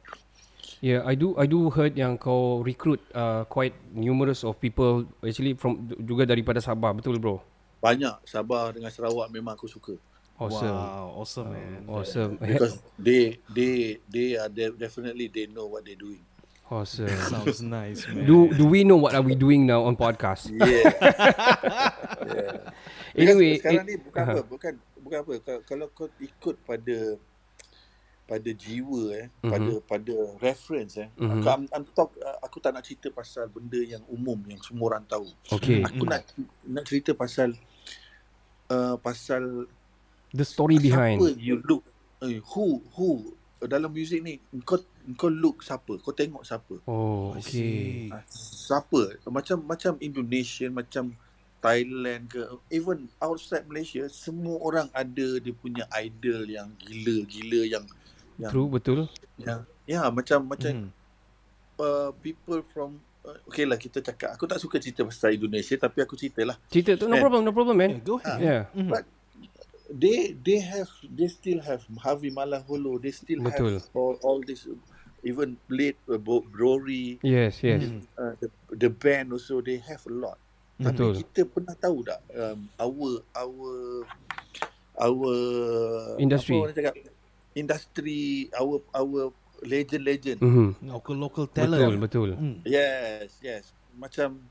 Yeah, 0.84 1.00
I 1.08 1.16
do 1.16 1.32
I 1.40 1.48
do 1.48 1.72
heard 1.72 1.96
yang 1.96 2.20
kau 2.20 2.60
recruit 2.60 3.00
uh, 3.16 3.48
quite 3.48 3.72
numerous 3.96 4.44
of 4.44 4.60
people 4.60 5.08
actually 5.24 5.56
from 5.56 5.88
juga 6.04 6.28
daripada 6.28 6.60
Sabah, 6.60 6.92
betul 6.92 7.24
bro? 7.24 7.40
banyak 7.84 8.16
Sabah 8.28 8.72
dengan 8.76 8.92
Sarawak 8.92 9.28
memang 9.32 9.56
aku 9.60 9.68
suka 9.68 9.96
Awesome. 10.34 10.74
Wow, 10.76 11.06
awesome 11.16 11.48
man. 11.54 11.82
Awesome. 11.86 12.32
because 12.38 12.76
they 12.98 13.38
they 13.54 13.74
they 14.10 14.36
are 14.36 14.50
de- 14.50 14.76
definitely 14.76 15.30
they 15.30 15.46
know 15.48 15.70
what 15.70 15.86
they're 15.86 15.96
doing 15.96 16.26
awesome. 16.68 17.06
Sounds 17.32 17.62
nice 17.62 18.02
man. 18.10 18.26
Do 18.26 18.50
do 18.50 18.66
we 18.66 18.82
know 18.82 18.98
what 18.98 19.14
are 19.14 19.22
we 19.22 19.38
doing 19.38 19.70
now 19.70 19.86
on 19.86 19.94
podcast? 19.94 20.50
yeah 20.50 20.90
yeah 22.26 22.58
Anyway, 23.14 23.62
Because 23.62 23.78
sekarang 23.78 23.86
it- 23.86 23.90
ni 23.90 23.96
bukan 24.02 24.22
uh-huh. 24.26 24.34
apa 24.34 24.44
bukan 24.50 24.74
bukan 25.00 25.18
apa 25.22 25.34
Kalau- 25.46 25.64
kalau 25.64 25.88
kau 25.94 26.08
ikut 26.18 26.56
pada 26.66 26.98
pada 28.24 28.50
jiwa 28.50 29.04
eh 29.14 29.28
Mhm. 29.44 29.52
pada 29.52 29.72
pada 29.86 30.16
reference 30.42 30.98
eh 30.98 31.14
Mhm. 31.20 31.30
aku 31.30 31.46
I'm, 31.46 31.64
I'm 31.70 31.86
talk 31.94 32.10
uh, 32.18 32.42
aku 32.42 32.58
tak 32.58 32.74
nak 32.74 32.82
cerita 32.82 33.14
pasal 33.14 33.52
benda 33.54 33.78
yang 33.78 34.02
umum 34.10 34.40
yang 34.50 34.58
semua 34.66 34.96
orang 34.96 35.06
tahu 35.06 35.30
Okay. 35.54 35.86
aku 35.86 36.08
nak 36.08 36.26
nak 36.66 36.84
cerita 36.88 37.14
pasal 37.14 37.54
uh, 38.74 38.96
pasal 38.98 39.70
The 40.34 40.44
story 40.44 40.78
behind. 40.78 41.22
siapa 41.22 41.38
you 41.38 41.62
look 41.62 41.86
uh, 42.20 42.34
who 42.52 42.66
who 42.92 43.10
dalam 43.64 43.90
muzik 43.90 44.20
ni 44.20 44.42
kau 44.62 44.82
kau 45.14 45.30
look 45.30 45.62
siapa 45.62 45.96
kau 46.02 46.12
tengok 46.12 46.42
siapa 46.42 46.82
Oh, 46.84 47.38
okay. 47.38 48.10
Ah, 48.10 48.26
siapa 48.28 49.22
macam 49.24 49.62
macam 49.62 49.94
Indonesian 50.00 50.74
macam 50.74 51.14
Thailand 51.60 52.28
ke 52.28 52.42
even 52.70 53.08
outside 53.18 53.64
Malaysia 53.64 54.04
semua 54.10 54.60
orang 54.60 54.92
ada 54.92 55.38
dia 55.38 55.54
punya 55.54 55.88
idol 55.96 56.44
yang 56.44 56.68
gila-gila 56.76 57.62
yang 57.70 57.86
yang 58.36 58.52
True, 58.52 58.68
betul. 58.68 59.08
yang 59.38 59.64
ya 59.86 60.10
macam 60.10 60.44
macam 60.44 60.72
Mhm. 60.74 60.90
uh, 61.78 62.12
people 62.20 62.66
from 62.68 62.98
uh, 63.22 63.38
okay 63.46 63.64
lah 63.64 63.78
kita 63.78 64.02
cakap 64.02 64.34
aku 64.34 64.44
tak 64.44 64.58
suka 64.58 64.76
cerita 64.76 65.06
pasal 65.06 65.32
Indonesia 65.32 65.78
tapi 65.78 66.02
aku 66.02 66.18
ceritalah 66.18 66.58
Cerita 66.68 66.98
tu 66.98 67.06
no 67.06 67.16
Eh. 67.16 67.22
problem, 67.22 67.46
no 67.46 67.54
problem 67.54 67.78
man. 67.78 67.92
Yeah, 67.92 68.04
go 68.04 68.18
ahead. 68.18 68.40
Yeah. 68.40 68.62
Mhm. 68.74 68.90
but 68.90 69.06
they 69.94 70.34
they 70.34 70.58
have 70.58 70.90
they 71.06 71.30
still 71.30 71.62
have 71.62 71.86
Harvey 72.02 72.34
Malaholo 72.34 72.98
they 72.98 73.14
still 73.14 73.46
Betul. 73.46 73.78
have 73.78 73.86
all, 73.94 74.18
all 74.26 74.40
this 74.42 74.66
even 75.22 75.56
late 75.70 76.02
uh, 76.10 76.18
Bo- 76.18 76.44
Rory 76.52 77.22
Yes, 77.22 77.62
yes. 77.62 77.86
Mhm. 77.86 78.02
uh, 78.18 78.34
the, 78.42 78.48
the 78.76 78.90
band 78.90 79.32
also 79.32 79.62
they 79.62 79.78
have 79.80 80.02
a 80.10 80.14
lot 80.14 80.38
Betul. 80.76 81.14
Tapi 81.14 81.30
kita 81.30 81.42
pernah 81.46 81.76
tahu 81.78 82.02
tak 82.02 82.20
um, 82.34 82.66
our 82.82 83.10
our 83.38 83.70
our 84.98 85.34
Industry. 86.18 86.58
apa 86.58 86.64
orang 86.64 86.76
cakap 86.76 86.96
industry 87.54 88.22
our 88.58 88.82
our 88.92 89.30
legend 89.64 90.04
legend 90.04 90.40
Mhm. 90.42 90.90
Local 90.90 91.16
local 91.16 91.46
Betul, 91.48 91.78
talent. 91.78 92.02
betul. 92.02 92.30
Mm. 92.36 92.58
yes 92.66 93.38
yes 93.40 93.64
macam 93.94 94.42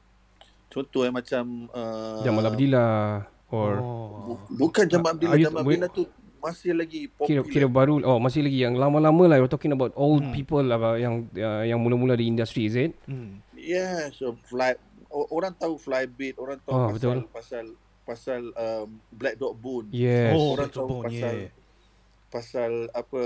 contoh 0.71 1.03
eh 1.05 1.13
macam 1.13 1.67
uh, 1.69 2.23
Jamal 2.23 2.49
Abdillah 2.49 3.27
or 3.53 3.73
Oh. 3.79 4.35
bu- 4.35 4.67
bukan 4.67 4.89
Abdillah 4.89 5.29
Are 5.29 5.39
you- 5.39 5.53
wait. 5.53 5.79
Abdillah 5.79 5.91
tu 5.93 6.05
masih 6.39 6.75
lagi 6.75 7.07
kira 7.07 7.39
popular 7.39 7.45
kira 7.47 7.67
baru 7.69 7.95
oh 8.03 8.19
masih 8.19 8.43
lagi 8.43 8.59
yang 8.59 8.75
lama-lama 8.75 9.31
lah 9.31 9.37
you're 9.37 9.47
talking 9.47 9.71
about 9.71 9.95
old 9.95 10.21
Hmm. 10.21 10.33
people 10.33 10.59
lah 10.61 10.75
yang 10.97 11.31
uh, 11.31 11.63
yang 11.63 11.79
mula-mula 11.79 12.13
di 12.13 12.27
industri 12.27 12.67
is 12.67 12.75
it? 12.75 12.99
Mm. 13.05 13.39
yeah 13.55 14.11
so 14.11 14.35
fly 14.43 14.75
orang 15.31 15.55
tahu 15.55 15.77
Flybeat 15.77 16.35
orang 16.37 16.59
tahu 16.59 16.73
Oh, 16.73 16.89
pasal 16.89 16.97
betul. 16.97 17.19
pasal 17.31 17.65
pasal 18.03 18.41
um, 18.51 18.89
Black 19.09 19.37
Dog 19.37 19.55
Bone 19.57 19.87
Yes. 19.95 20.35
Oh, 20.35 20.57
orang 20.57 20.67
tahu 20.69 20.89
Bone, 20.91 21.05
pasal 21.07 21.35
yeah. 21.39 21.53
pasal 22.27 22.73
apa 22.91 23.23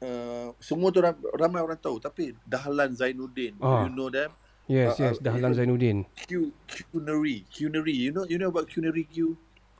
uh, 0.00 0.48
semua 0.58 0.88
tu 0.88 0.98
ram- 0.98 1.28
ramai 1.32 1.60
orang 1.60 1.76
tahu 1.76 1.98
tapi 1.98 2.34
Dahlan 2.42 2.94
Zainuddin 2.94 3.54
Ah. 3.58 3.84
you 3.84 3.92
know 3.92 4.08
them 4.08 4.32
Yes, 4.68 5.00
Uh, 5.00 5.10
yes, 5.10 5.16
uh, 5.16 5.24
Dahlan 5.24 5.52
even- 5.52 5.56
Zainuddin. 5.56 5.98
Q 6.28 6.52
Cunery 6.92 7.48
Cunery 7.48 7.96
you 7.96 8.12
know 8.12 8.28
you 8.28 8.36
know 8.36 8.52
about 8.52 8.68
Cunery 8.68 9.08
Q 9.08 9.34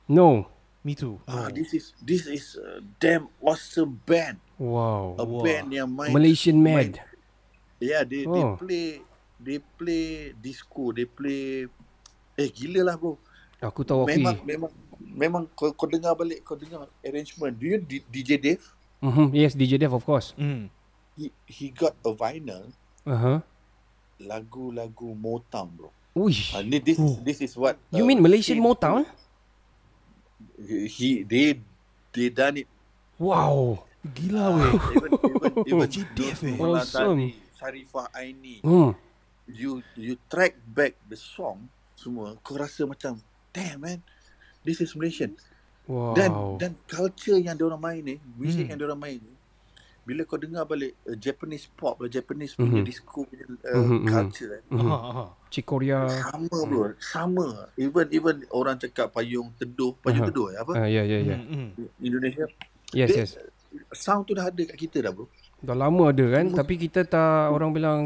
No. 0.09 0.49
Me 0.81 0.95
too. 0.95 1.19
ah 1.27 1.45
Oh. 1.45 1.47
this 1.51 1.75
is 1.75 1.91
this 2.01 2.23
is 2.25 2.55
a 2.55 2.79
damn 2.97 3.27
awesome 3.43 3.99
band 4.07 4.39
Wow. 4.57 5.19
a 5.19 5.27
Wow. 5.27 5.43
band 5.43 5.69
yang 5.69 5.91
main 5.91 6.09
Malaysian 6.09 6.55
main- 6.57 6.95
Mad. 6.95 7.03
yeah 7.77 8.01
they 8.01 8.23
they 8.23 8.43
Oh. 8.47 8.55
play 8.55 9.03
they 9.37 9.59
play 9.77 10.31
disco 10.39 10.95
they 10.95 11.03
play 11.03 11.67
eh 12.35 12.49
gila 12.49 12.81
lah 12.87 12.95
bro 12.95 13.19
Aku 13.59 13.83
tahu 13.83 14.07
okay. 14.07 14.15
memang 14.15 14.39
memang 14.47 14.71
memang 15.03 15.43
kau, 15.51 15.67
kau 15.75 15.83
dengar 15.85 16.15
balik 16.15 16.47
kau 16.47 16.55
dengar 16.55 16.87
arrangement 17.03 17.51
do 17.53 17.67
you 17.67 17.77
D- 17.77 18.07
DJ 18.07 18.39
Dave 18.39 18.63
Mhm. 19.03 19.31
Yes, 19.31 19.51
DJ 19.53 19.75
Dev 19.77 19.91
of 19.91 20.03
course. 20.03 20.31
Mm. 20.39 20.71
he 21.19 21.27
he 21.45 21.69
got 21.69 21.91
a 22.07 22.11
vinyl 22.15 22.71
Uh-huh. 23.03 23.43
Lagu-lagu 24.19 25.15
Motown 25.15 25.67
bro. 25.71 25.89
Uish. 26.13 26.51
Uh, 26.51 26.63
this 26.83 26.99
this 27.23 27.39
is 27.39 27.53
what 27.55 27.79
You 27.89 28.03
uh, 28.03 28.07
mean 28.07 28.19
Malaysian 28.19 28.59
Shane- 28.59 28.65
Motown? 28.65 29.07
He 30.89 31.23
they 31.23 31.59
they 32.11 32.27
done 32.29 32.59
it. 32.63 32.67
Wow. 33.15 33.83
Gila 34.03 34.55
weh. 34.55 34.71
Even 34.95 35.11
even 35.11 35.51
even 35.71 35.87
GDF, 35.87 36.39
eh. 36.47 36.55
Awesome. 36.59 37.31
Sarifah 37.55 38.07
Aini. 38.15 38.59
Hmm. 38.63 38.95
You 39.47 39.83
you 39.95 40.15
track 40.31 40.55
back 40.63 40.95
the 41.07 41.15
song 41.19 41.67
semua 41.99 42.37
kau 42.39 42.55
rasa 42.55 42.87
macam 42.87 43.19
damn 43.51 43.79
man 43.83 43.99
this 44.63 44.79
is 44.79 44.91
Malaysian. 44.95 45.35
Wow. 45.89 46.13
Dan 46.15 46.31
dan 46.61 46.71
culture 46.85 47.39
yang 47.39 47.57
dia 47.57 47.65
orang 47.65 47.81
main 47.81 48.01
ni, 48.05 48.15
music 48.37 48.67
Hmm. 48.67 48.71
yang 48.71 48.77
dia 48.77 48.87
orang 48.87 49.01
main 49.01 49.19
ni 49.19 49.33
bila 50.09 50.25
kau 50.25 50.35
dengar 50.35 50.65
balik 50.65 50.97
uh, 51.05 51.13
Japanese 51.13 51.69
pop, 51.69 52.01
uh, 52.01 52.09
Japanese 52.09 52.57
punya 52.57 52.81
Mhm. 52.81 52.83
disco 52.83 53.21
punya 53.21 53.45
uh, 53.45 53.77
Mhm, 53.77 53.85
mhm. 53.93 54.07
culture 54.07 54.51
eh, 54.51 54.61
Mhm. 54.65 54.81
Aha, 54.81 54.97
aha. 55.05 55.25
Cik 55.47 55.65
Korea. 55.67 55.99
sama 56.09 56.57
bro, 56.65 56.83
sama. 56.97 57.47
Even 57.75 58.09
even 58.09 58.35
orang 58.49 58.75
cakap 58.75 59.13
payung 59.13 59.53
teduh, 59.55 59.93
payung 59.95 60.25
Aha. 60.25 60.29
teduh 60.29 60.47
eh, 60.49 60.57
apa? 60.57 60.73
Ah, 60.75 60.87
ya, 60.87 61.01
ya, 61.03 61.21
ya. 61.23 61.37
Mm, 61.37 61.77
mm. 61.77 61.87
Indonesia 62.01 62.45
Yes, 62.89 63.07
Dia- 63.07 63.21
yes. 63.21 63.31
sound 63.93 64.25
tu 64.25 64.33
dah 64.33 64.49
ada 64.49 64.61
kat 64.65 64.73
kita 64.75 64.97
dah 64.99 65.13
bro. 65.13 65.29
Dah 65.59 65.77
lama 65.77 66.09
ada 66.09 66.25
kan, 66.31 66.49
tapi 66.49 66.73
kita 66.75 67.05
tak 67.05 67.53
orang 67.53 67.69
bilang 67.69 67.99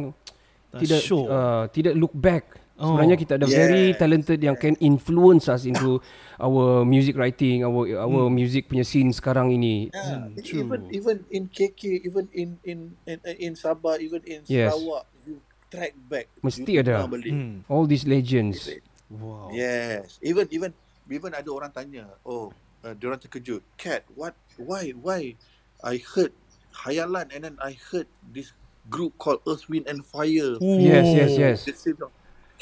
Tak 0.70 0.84
tidak 0.84 1.00
sure. 1.00 1.32
uh, 1.32 1.63
tidak 1.72 1.96
look 1.96 2.12
back. 2.12 2.60
Oh. 2.74 2.90
Sebenarnya 2.90 3.16
kita 3.16 3.38
ada 3.38 3.46
very 3.46 3.94
Yes. 3.94 4.02
talented 4.02 4.40
yang 4.42 4.58
can 4.58 4.74
influence 4.82 5.46
us 5.46 5.64
into 5.64 6.02
our 6.42 6.82
music 6.82 7.14
writing, 7.14 7.62
our 7.62 7.86
our 8.02 8.26
Hmm. 8.26 8.34
music 8.34 8.66
punya 8.66 8.82
scene 8.82 9.14
sekarang 9.14 9.54
ini. 9.54 9.94
Yeah, 9.94 10.26
Hmm, 10.26 10.42
even 10.42 10.80
true. 10.82 10.90
even 10.90 11.18
in 11.30 11.44
KK, 11.48 12.02
even 12.02 12.26
in 12.34 12.58
in 12.66 12.80
in, 13.06 13.18
in 13.38 13.52
Sabah, 13.54 14.02
even 14.02 14.26
in 14.26 14.42
Yes. 14.50 14.74
Sarawak, 14.74 15.06
you 15.22 15.38
track 15.70 15.94
back. 16.10 16.26
Mesti 16.42 16.66
you 16.66 16.82
ada. 16.82 17.06
dengar 17.06 17.14
balik. 17.14 17.30
Mm. 17.30 17.56
All 17.70 17.86
these 17.86 18.10
legends. 18.10 18.66
Wow. 19.06 19.54
Yes, 19.54 20.18
even 20.26 20.50
even 20.50 20.74
even 21.06 21.32
ada 21.38 21.50
orang 21.54 21.70
tanya, 21.70 22.10
oh, 22.26 22.50
uh, 22.82 22.98
dia 22.98 23.06
orang 23.06 23.22
terkejut. 23.22 23.62
Cat, 23.78 24.02
what? 24.18 24.34
Why? 24.58 24.98
Why? 24.98 25.38
I 25.86 26.02
heard 26.02 26.34
Hayalan 26.74 27.30
and 27.30 27.46
then 27.46 27.56
I 27.62 27.78
heard 27.78 28.10
this 28.26 28.50
group 28.90 29.14
called 29.22 29.46
Earth, 29.46 29.70
Wind 29.70 29.86
and 29.86 30.02
Fire. 30.02 30.58
Yes, 30.58 31.06
yes, 31.06 31.32
yes. 31.38 31.58
The 31.70 31.78
same. 31.78 32.02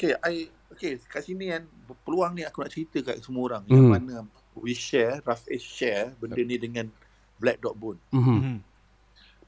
Okay, 0.02 0.18
I 0.18 0.34
okay 0.74 0.98
kat 0.98 1.22
sini 1.22 1.46
kan 1.46 1.62
peluang 2.02 2.34
ni 2.34 2.42
aku 2.42 2.58
nak 2.58 2.74
cerita 2.74 2.98
kat 3.06 3.22
semua 3.22 3.46
orang 3.46 3.62
yang 3.70 3.86
Hmm. 3.86 3.94
mana 3.94 4.14
we 4.58 4.74
share, 4.74 5.22
Rough 5.22 5.46
Edge 5.46 5.62
share 5.62 6.10
benda 6.18 6.42
ni 6.42 6.58
dengan 6.58 6.90
Black 7.38 7.62
Dog 7.62 7.78
Bone. 7.78 8.02
Mhm. 8.10 8.38
Mm. 8.42 8.58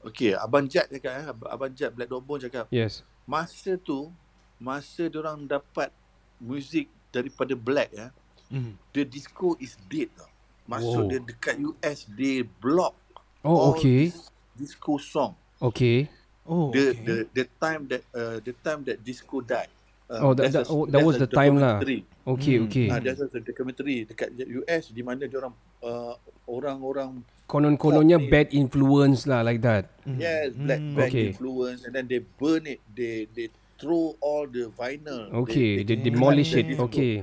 Okay, 0.05 0.31
Abang 0.31 0.63
Jad 0.63 0.87
cakap 0.87 1.11
eh, 1.11 1.27
Ab- 1.27 1.49
Abang 1.51 1.75
Jad 1.75 1.91
Black 1.91 2.07
Dog 2.07 2.23
Bone 2.23 2.39
cakap, 2.39 2.71
Yes. 2.71 3.03
masa 3.27 3.75
tu 3.75 4.15
masa 4.55 5.11
orang 5.11 5.43
dapat 5.43 5.91
muzik 6.39 6.87
daripada 7.11 7.51
Black 7.51 7.91
ya, 7.91 8.15
Mm. 8.47 8.79
the 8.95 9.03
disco 9.03 9.59
is 9.59 9.75
dead 9.91 10.07
tau. 10.15 10.31
Masuk 10.63 11.03
Wow. 11.03 11.09
dia 11.11 11.19
dekat 11.19 11.55
US 11.59 12.07
They 12.07 12.47
block 12.47 12.95
Oh, 13.43 13.59
all 13.59 13.75
okay. 13.75 14.07
dis- 14.07 14.31
Disco 14.55 14.95
song 14.95 15.35
Okay. 15.59 16.07
Oh, 16.47 16.71
the, 16.71 16.95
okay. 16.95 17.03
the 17.03 17.15
the 17.33 17.45
time 17.59 17.91
that 17.91 18.07
uh, 18.15 18.39
the 18.39 18.55
time 18.55 18.87
that 18.87 19.03
disco 19.03 19.43
died. 19.43 19.67
Oh, 20.05 20.37
that- 20.37 20.53
that- 20.53 20.69
oh, 20.69 20.85
that 20.85 21.01
there's 21.01 21.05
was 21.05 21.17
the 21.17 21.25
time 21.25 21.57
lah. 21.57 21.81
Okay, 22.25 22.61
okay. 22.61 22.87
Ah, 22.89 23.01
there's 23.01 23.17
a 23.17 23.41
documentary 23.41 24.05
dekat 24.05 24.33
US 24.61 24.93
di 24.93 25.01
mana 25.01 25.25
dia 25.25 25.41
orang 25.41 25.53
uh, 25.81 26.13
orang-orang 26.45 27.25
Konon-kononnya 27.45 28.17
bad 28.25 28.49
influence 28.51 29.25
lah 29.25 29.41
like 29.41 29.61
that. 29.61 29.89
yes 30.05 30.53
black 30.53 30.81
Mm. 30.81 30.93
bad 30.93 31.09
Okay. 31.09 31.27
influence 31.29 31.85
and 31.85 31.93
then 31.93 32.05
they 32.05 32.17
burn 32.17 32.65
it 32.65 32.81
they 32.89 33.29
they 33.33 33.49
throw 33.77 34.13
all 34.17 34.45
the 34.45 34.65
vinyl 34.73 35.29
Okay, 35.45 35.81
they 35.81 35.93
cut 35.93 36.05
demolish 36.05 36.53
the 36.53 36.61
it. 36.61 36.73
disco. 36.73 36.85
Okay. 36.85 37.21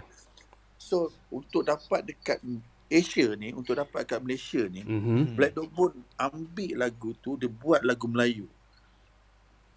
so 0.78 1.10
untuk 1.28 1.62
dapat 1.64 2.02
dekat 2.04 2.38
Asia 2.86 3.32
ni 3.34 3.50
untuk 3.50 3.74
dapat 3.74 4.04
kat 4.04 4.18
Malaysia 4.20 4.62
ni 4.68 4.82
Mhm. 4.84 5.34
Black 5.34 5.54
Dog 5.54 5.70
Bone 5.72 6.02
ambil 6.14 6.72
lagu 6.78 7.14
tu 7.18 7.34
dia 7.34 7.46
buat 7.48 7.82
lagu 7.82 8.06
Melayu 8.06 8.46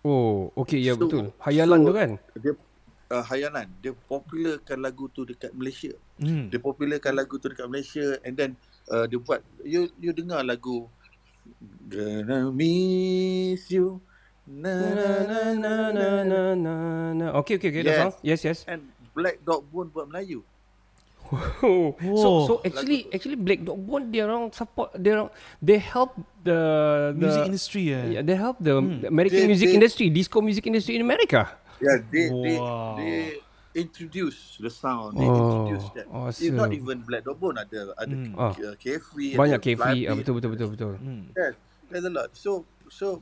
Oh, 0.03 0.53
okay, 0.53 0.77
ya 0.77 0.93
So- 0.93 1.01
betul. 1.01 1.25
Hayalan 1.41 1.79
so 1.81 1.85
tu 1.89 1.93
kan? 1.95 2.09
dia 2.37 2.53
uh, 3.11 3.23
Hayalan 3.25 3.67
dia 3.81 3.93
popularkan 4.07 4.77
lagu 4.81 5.09
tu 5.11 5.25
dekat 5.25 5.51
Malaysia. 5.53 5.93
Hmm. 6.17 6.47
Dia 6.49 6.59
popularkan 6.61 7.13
lagu 7.13 7.37
tu 7.37 7.49
dekat 7.51 7.67
Malaysia 7.69 8.17
and 8.25 8.33
then 8.33 8.51
uh, 8.89 9.05
dia 9.05 9.19
buat 9.19 9.41
you 9.65 9.89
you 10.01 10.13
dengar 10.15 10.41
lagu 10.45 10.89
Gonna 11.85 12.49
miss 12.49 13.69
you. 13.69 14.01
Na 14.45 14.73
na 14.73 15.09
na 15.25 15.39
na 15.53 15.73
na 15.93 16.07
na. 16.25 16.39
na, 16.53 16.73
na. 17.13 17.25
Okay 17.41 17.57
okay 17.57 17.69
okay 17.69 17.81
yes. 17.81 17.89
that's 17.89 18.05
all. 18.05 18.15
Yes 18.25 18.41
yes. 18.45 18.59
And 18.65 18.89
Black 19.13 19.41
Dog 19.45 19.65
Bone 19.69 19.89
buat 19.93 20.09
Melayu. 20.09 20.41
so 22.21 22.29
so 22.45 22.53
actually 22.61 23.09
actually 23.09 23.37
Black 23.37 23.65
Dog 23.65 23.81
Bone 23.81 24.13
dia 24.13 24.29
orang 24.29 24.53
support 24.53 24.93
dia 24.93 25.17
orang 25.17 25.33
they 25.57 25.81
help 25.81 26.13
the, 26.45 26.53
the 27.17 27.17
music 27.17 27.49
industry 27.49 27.83
yeah. 27.89 28.05
yeah 28.05 28.21
they 28.21 28.37
help 28.37 28.61
the, 28.61 28.77
hmm. 28.77 29.01
American 29.09 29.41
they, 29.45 29.49
music 29.49 29.73
they, 29.73 29.77
industry 29.81 30.13
disco 30.13 30.37
music 30.41 30.65
industry 30.69 30.97
in 30.97 31.01
America 31.01 31.49
yeah 31.79 31.97
they 32.07 32.27
they 32.29 32.55
Wow. 32.55 32.95
they 32.95 33.39
introduce 33.75 34.55
the 34.57 34.71
sound 34.71 35.19
they 35.19 35.27
Oh, 35.27 35.35
introduce 35.67 35.88
that 35.99 36.07
awesome. 36.07 36.43
it's 36.47 36.55
not 36.55 36.71
even 36.71 37.03
Black 37.03 37.27
Dog 37.27 37.38
Bone 37.38 37.59
ada 37.59 37.91
ada. 37.99 38.15
Ah. 38.39 38.55
uh, 38.55 38.75
Carefree 38.79 39.35
Banyak 39.35 39.59
ada 39.59 39.65
K-Free. 39.67 40.07
Ah, 40.07 40.15
betul 40.15 40.39
betul 40.39 40.55
betul 40.55 40.67
betul. 40.71 40.91
Hmm. 40.95 41.27
Yes, 41.35 41.53
there's 41.91 42.07
a 42.07 42.11
lot. 42.11 42.31
So 42.31 42.63
so 42.88 43.19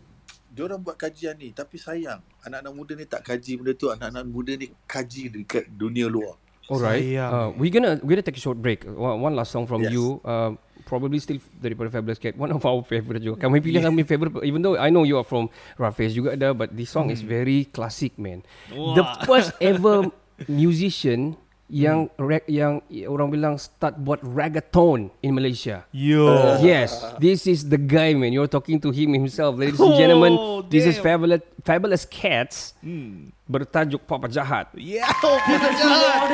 diorang 0.54 0.86
buat 0.86 0.94
kajian 0.96 1.34
ni 1.42 1.50
tapi 1.50 1.82
sayang 1.82 2.22
anak-anak 2.46 2.70
muda 2.70 2.94
ni 2.94 3.10
tak 3.10 3.26
kaji 3.26 3.58
benda 3.58 3.74
tu 3.74 3.90
anak-anak 3.90 4.24
muda 4.30 4.54
ni 4.54 4.70
kaji 4.86 5.34
dekat 5.34 5.66
dunia 5.74 6.06
luar. 6.06 6.38
Alright. 6.70 7.02
Uh, 7.18 7.50
we're 7.58 7.74
gonna 7.74 7.98
we're 8.06 8.14
gonna 8.16 8.24
take 8.24 8.38
a 8.38 8.44
short 8.44 8.62
break. 8.62 8.86
One, 8.86 9.20
one 9.20 9.34
last 9.34 9.50
song 9.52 9.66
from 9.66 9.84
Yes. 9.84 9.92
you. 9.92 10.22
Uh, 10.22 10.54
probably 10.86 11.20
still 11.20 11.40
daripada 11.58 11.90
Fabulous 11.90 12.20
Cat. 12.20 12.38
One 12.38 12.52
of 12.52 12.64
our 12.64 12.84
favorite 12.84 13.24
juga. 13.24 13.48
Kami 13.48 13.60
pilih 13.64 13.82
kami 13.82 14.04
favorite. 14.04 14.32
Even 14.44 14.62
though 14.62 14.76
I 14.78 14.92
know 14.92 15.04
you 15.08 15.18
are 15.18 15.28
from 15.28 15.50
Rafiz 15.80 16.14
juga 16.14 16.38
ada, 16.38 16.54
but 16.54 16.76
this 16.76 16.92
song 16.92 17.10
is 17.10 17.24
very 17.24 17.66
classic, 17.72 18.16
man. 18.20 18.44
The 18.70 19.04
first 19.26 19.56
ever 19.60 20.12
musician 20.48 21.40
yang 21.74 22.12
reg, 22.22 22.46
yang 22.46 22.86
orang 23.10 23.34
bilang 23.34 23.56
start 23.58 23.98
buat 23.98 24.22
reggaeton 24.22 25.10
in 25.26 25.32
Malaysia. 25.34 25.88
Yo. 25.90 26.60
Yes, 26.62 27.02
this 27.18 27.50
is 27.50 27.66
the 27.66 27.82
guy, 27.82 28.14
man. 28.14 28.30
You're 28.30 28.52
talking 28.52 28.78
to 28.84 28.94
him 28.94 29.18
himself, 29.18 29.58
ladies 29.58 29.82
and 29.82 29.98
gentlemen. 29.98 30.38
Oh, 30.38 30.62
this 30.62 30.86
is 30.86 31.02
damn. 31.02 31.18
fabulous, 31.18 31.42
fabulous 31.66 32.04
cats. 32.06 32.78
Hmm. 32.84 33.34
Bertajuk 33.50 34.06
Papa 34.06 34.30
Jahat. 34.30 34.70
Yeah, 34.78 35.10
Papa 35.18 35.58
Jahat. 35.74 36.30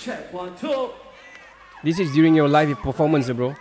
Check 0.00 0.32
one, 0.32 0.56
two. 0.56 1.01
This 1.84 1.98
is 1.98 2.12
during 2.12 2.34
your 2.34 2.48
live 2.48 2.78
performance, 2.80 3.28
bro. 3.30 3.54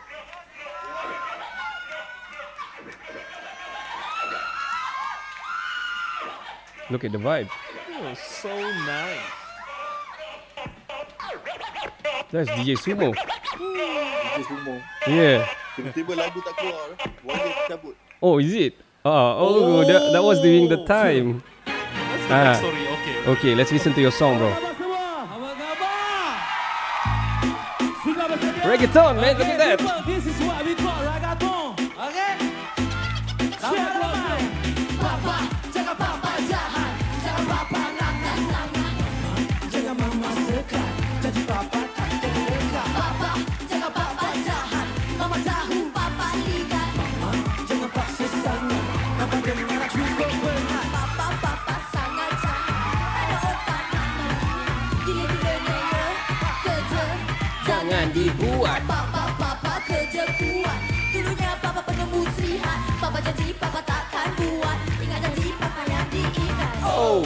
Look 6.90 7.04
at 7.06 7.12
the 7.12 7.18
vibe. 7.18 7.50
Oh, 7.94 8.14
so 8.14 8.50
nice. 8.52 9.20
That's 12.32 12.50
DJ 12.52 12.76
Sumo. 12.80 13.12
Itu 13.16 14.42
semua. 14.48 14.78
Yeah. 15.08 15.48
Tiba-tiba 15.76 16.14
lagu 16.20 16.40
tak 16.44 16.56
keluar, 16.60 16.88
Wali 17.24 17.52
cabut. 17.68 17.96
Oh, 18.20 18.40
is 18.44 18.52
it? 18.52 18.74
Ah, 19.08 19.40
oh, 19.40 19.82
That, 19.88 20.12
that 20.12 20.24
was 20.24 20.44
during 20.44 20.68
the 20.68 20.84
time. 20.84 21.40
That's 21.66 22.28
the 22.28 22.36
Ah. 22.36 22.44
backstory. 22.60 22.84
Okay. 22.92 23.16
Okay, 23.36 23.52
let's 23.56 23.72
listen 23.72 23.96
to 23.96 24.02
your 24.04 24.12
song, 24.14 24.36
bro. 24.40 24.52
Reggaeton, 28.72 29.20
man. 29.20 29.38
Look 29.38 29.48
at 29.48 29.58
that. 29.58 30.11
Janji 63.32 63.56
papa 63.56 63.80
takkan 63.88 64.28
buat 64.36 64.78
Ingat 65.00 65.20
janji 65.24 65.56
papa 65.56 65.82
yang 65.88 66.08
diikat 66.12 66.76
Oh. 66.84 67.24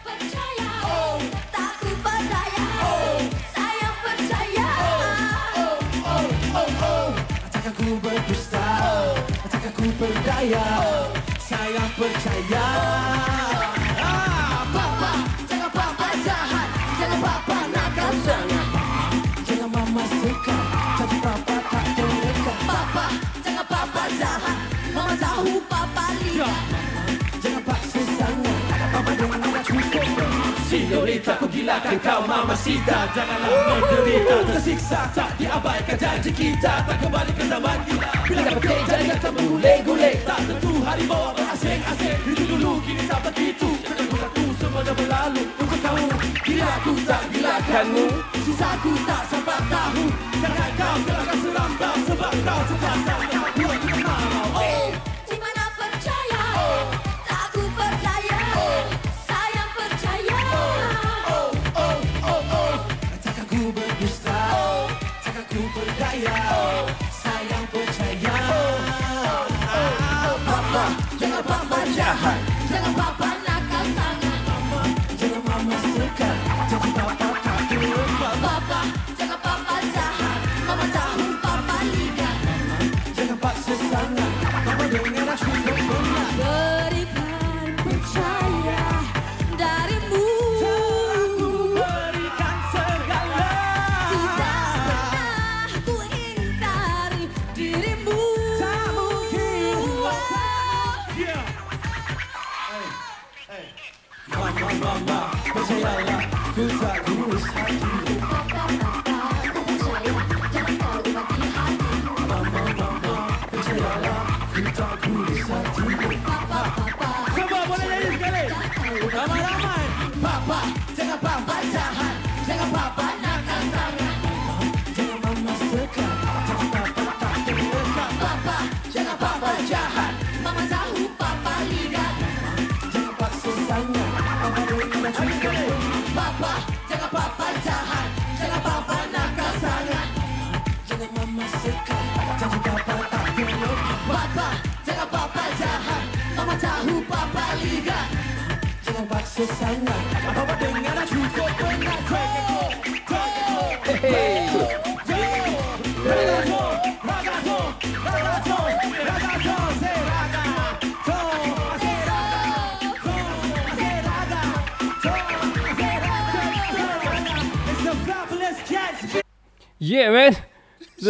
Percaya 0.00 0.70
Oh 0.88 1.20
Takut 1.52 1.96
berdaya 2.00 2.64
Oh 2.80 3.20
Saya 3.52 3.88
percaya 4.00 4.68
Oh 4.88 5.76
Oh 6.08 6.26
Oh 6.56 6.68
Oh 6.80 7.06
Takkan 7.52 7.72
ku 7.76 8.00
berdusta. 8.00 8.68
Takkan 9.44 9.72
ku 9.76 9.84
berdaya. 10.00 10.66
Saya 11.36 11.84
percaya. 11.98 12.64
Ah, 12.64 12.97
lihat 26.38 26.56
Jangan 27.38 27.62
paksa 27.66 28.00
sangat. 28.18 28.58
Papa 28.94 29.12
dengar 29.14 29.62
cukup 29.66 30.04
berat. 30.14 30.54
Senorita 30.68 31.32
ku 31.40 31.46
gilakan 31.48 31.96
kau 32.04 32.20
mamacita 32.28 33.08
Janganlah 33.16 33.50
menderita 33.72 34.36
Tersiksa 34.52 35.00
tak 35.16 35.32
diabaikan 35.40 35.96
janji 35.96 36.28
kita 36.28 36.84
Tak 36.84 36.96
kembali 37.00 37.32
ke 37.32 37.44
zaman 37.48 37.78
gila 37.88 38.10
Bila 38.28 38.42
petik 38.52 38.80
jadi 38.84 39.04
kata 39.16 39.28
menggulai-gulai 39.32 40.14
Tak 40.28 40.40
tentu 40.44 40.72
harimau 40.84 41.32
berasing-asing 41.32 42.20
Itu 42.28 42.44
dulu 42.52 42.84
kini 42.84 43.02
tak 43.08 43.20
begitu 43.32 43.68
Satu 43.80 44.04
satu 44.12 44.44
semua 44.60 44.80
dah 44.84 44.92
berlalu 44.92 45.42
Untuk 45.56 45.80
tahu 45.80 46.04
Diri 46.44 46.60
aku 46.60 46.92
tak 47.08 47.22
gilakanmu 47.32 48.06
Susahku 48.44 48.92
tak 49.08 49.22
sempat 49.32 49.60
tahu 49.72 50.04
Jangan 50.36 50.70
kau 50.76 50.96
gelakkan 51.00 51.38
serambau 51.48 51.96
Sebab 52.12 52.32
kau 52.44 52.60
sentiasa 52.68 53.37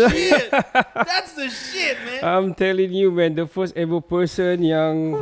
Shit. 0.07 0.47
That's 1.11 1.35
the 1.35 1.51
shit, 1.51 1.99
man. 2.07 2.21
I'm 2.23 2.47
telling 2.55 2.95
you, 2.95 3.11
man, 3.11 3.35
the 3.35 3.51
first 3.51 3.75
ever 3.75 3.99
person 3.99 4.63
yang 4.63 5.19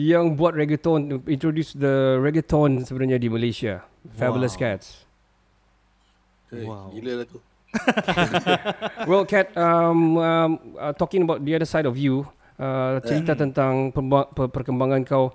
yang 0.00 0.32
buat 0.32 0.56
reggaeton, 0.56 1.20
introduce 1.28 1.76
the 1.76 2.16
reggaeton 2.16 2.88
sebenarnya 2.88 3.20
di 3.20 3.28
Malaysia. 3.28 3.84
Fabulous 4.16 4.56
Wow. 4.56 4.60
Cats. 4.64 4.86
Wow. 6.52 6.88
Gila 6.96 7.12
lah 7.20 7.26
tu. 7.28 7.38
well, 9.08 9.24
Kat, 9.24 9.52
um, 9.56 10.16
um, 10.16 10.50
uh, 10.76 10.92
talking 10.96 11.24
about 11.24 11.44
the 11.44 11.52
other 11.56 11.68
side 11.68 11.84
of 11.84 11.96
you, 11.96 12.24
uh, 12.56 13.00
cerita 13.04 13.36
tentang 13.36 13.92
pemba- 13.92 14.28
per- 14.32 14.48
perkembangan 14.48 15.04
kau. 15.04 15.32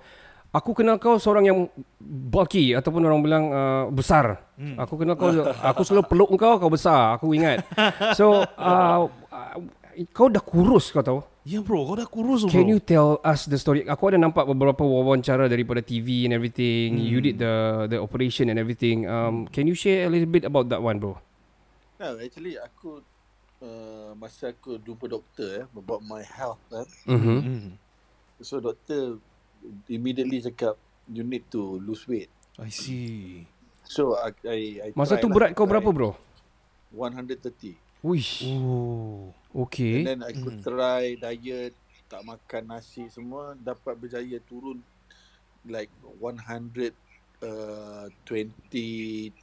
Aku 0.56 0.72
kenal 0.72 0.96
kau 0.96 1.20
seorang 1.20 1.44
yang 1.44 1.60
bulky 2.00 2.72
ataupun 2.72 3.04
orang 3.04 3.20
bilang 3.20 3.46
uh, 3.52 3.86
besar. 3.92 4.40
Hmm. 4.56 4.80
Aku 4.80 4.96
kenal 4.96 5.20
kau, 5.20 5.30
aku 5.44 5.82
selalu 5.84 6.08
peluk 6.08 6.30
kau, 6.40 6.56
kau 6.56 6.72
besar. 6.72 7.20
Aku 7.20 7.36
ingat. 7.36 7.68
So, 8.16 8.48
uh, 8.56 9.12
uh, 9.36 9.56
kau 10.16 10.32
dah 10.32 10.42
kurus 10.42 10.90
kau 10.90 11.04
tahu. 11.04 11.20
Ya 11.48 11.64
bro, 11.64 11.84
kau 11.88 11.96
dah 12.00 12.08
kurus 12.08 12.44
bro. 12.48 12.52
Can 12.52 12.68
you 12.68 12.80
tell 12.80 13.20
us 13.24 13.48
the 13.48 13.60
story? 13.60 13.84
Aku 13.88 14.12
ada 14.12 14.20
nampak 14.20 14.48
beberapa 14.48 14.84
wawancara 14.84 15.48
daripada 15.52 15.84
TV 15.84 16.28
and 16.28 16.36
everything. 16.36 17.00
Hmm. 17.00 17.08
You 17.08 17.20
did 17.24 17.40
the 17.40 17.88
the 17.92 17.98
operation 18.00 18.48
and 18.48 18.60
everything. 18.60 19.08
Um, 19.08 19.48
can 19.52 19.68
you 19.68 19.76
share 19.76 20.08
a 20.08 20.12
little 20.12 20.32
bit 20.32 20.48
about 20.48 20.72
that 20.72 20.80
one, 20.80 21.00
bro? 21.00 21.20
No, 22.00 22.20
actually 22.20 22.60
aku 22.60 23.04
uh, 23.64 24.12
masa 24.16 24.54
aku 24.54 24.78
jumpa 24.80 25.08
doktor 25.10 25.64
eh 25.64 25.66
about 25.72 26.04
my 26.04 26.24
health 26.24 26.62
kan. 26.70 26.88
Mhm. 27.08 27.40
Hmm. 27.42 27.70
So 28.44 28.62
doktor 28.62 29.18
immediately 29.88 30.42
cakap 30.42 30.76
you 31.08 31.22
need 31.22 31.46
to 31.48 31.80
lose 31.80 32.04
weight. 32.06 32.28
I 32.58 32.68
see. 32.68 33.46
So 33.84 34.16
I 34.16 34.34
I, 34.44 34.60
I 34.82 34.90
Masa 34.92 35.16
tu 35.16 35.28
lah, 35.28 35.36
berat 35.36 35.50
kau 35.54 35.64
try. 35.64 35.72
berapa, 35.74 35.90
bro? 35.90 36.12
130. 36.92 37.76
Wish. 38.02 38.46
Oh. 38.46 39.32
Okay. 39.68 40.04
And 40.04 40.08
then 40.08 40.22
aku 40.22 40.50
Hmm. 40.50 40.62
try 40.62 41.16
diet, 41.16 41.74
tak 42.08 42.22
makan 42.22 42.64
nasi 42.70 43.08
semua 43.08 43.56
dapat 43.56 43.96
berjaya 43.96 44.40
turun 44.44 44.80
like 45.66 45.92
100 46.20 46.94
uh, 47.44 48.08
23 48.24 49.34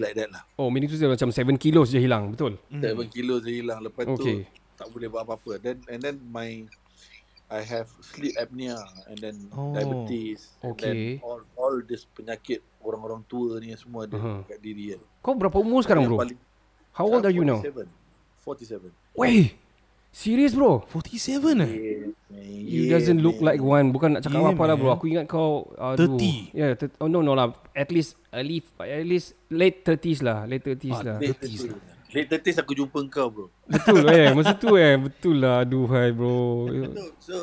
like 0.00 0.14
that 0.14 0.30
lah. 0.30 0.42
Oh, 0.56 0.68
meaning 0.68 0.88
tu 0.88 0.96
dia 0.96 1.08
macam 1.08 1.28
7 1.28 1.44
kilos 1.56 1.90
je 1.90 2.00
hilang, 2.00 2.32
betul? 2.32 2.56
Hmm. 2.68 2.80
7 2.80 3.08
kilo 3.08 3.38
je 3.38 3.50
hilang 3.52 3.80
lepas 3.80 4.08
Okay. 4.08 4.44
tu 4.44 4.48
tak 4.74 4.88
boleh 4.88 5.08
buat 5.08 5.22
apa-apa. 5.24 5.58
Then 5.58 5.82
and 5.86 6.00
then 6.00 6.16
my 6.24 6.64
I 7.48 7.64
have 7.64 7.88
sleep 8.02 8.36
apnea 8.36 8.76
and 9.08 9.16
then 9.16 9.36
Oh. 9.50 9.72
diabetes 9.72 10.52
and 10.60 10.76
Okay. 10.76 11.16
then 11.16 11.24
all 11.24 11.40
all 11.56 11.80
this 11.80 12.04
penyakit 12.06 12.60
orang-orang 12.78 13.24
tua 13.24 13.56
ni 13.56 13.72
semua 13.72 14.04
ada 14.04 14.14
Uh-huh. 14.14 14.40
kat 14.44 14.60
diri 14.60 14.92
kan. 14.92 15.00
Kau 15.20 15.32
berapa 15.32 15.56
umur 15.56 15.80
sekarang, 15.80 16.04
bro? 16.04 16.20
paling- 16.20 16.36
How 16.92 17.06
old 17.06 17.24
are 17.24 17.32
you 17.32 17.42
now? 17.42 17.64
47. 17.64 17.88
47. 18.44 18.92
Weh, 19.14 19.56
serious, 20.10 20.52
bro? 20.52 20.84
47 20.84 21.56
eh? 21.62 21.72
You 22.68 22.90
doesn't 22.90 23.16
look 23.18 23.40
like 23.40 23.58
one. 23.58 23.90
Bukan 23.90 24.18
nak 24.18 24.22
cakap 24.22 24.40
Yeah, 24.40 24.52
apa 24.52 24.62
lah, 24.64 24.76
bro. 24.76 24.88
man. 24.92 24.96
Aku 24.96 25.04
ingat 25.06 25.24
kau 25.24 25.72
aduh. 25.74 26.20
30. 26.20 26.52
Yeah, 26.52 26.76
th- 26.76 26.92
oh 26.98 27.08
no 27.08 27.20
no 27.20 27.32
lah. 27.32 27.48
At 27.72 27.88
least 27.88 28.20
early 28.28 28.60
at 28.78 29.06
least 29.06 29.32
late 29.48 29.80
30s 29.82 30.20
lah, 30.20 30.44
late 30.44 30.64
30s 30.66 31.00
lah. 31.00 31.16
Late 31.16 31.38
30s. 31.38 31.72
Late 32.18 32.30
30s 32.34 32.58
aku 32.58 32.74
jumpa 32.74 32.98
kau 33.06 33.28
bro. 33.30 33.46
Betul 33.64 34.02
eh, 34.10 34.34
masa 34.34 34.52
tu 34.52 34.74
eh. 34.74 34.98
Betul 34.98 35.38
lah, 35.38 35.62
aduhai 35.62 36.10
bro. 36.10 36.66
So, 36.90 37.04
so 37.22 37.36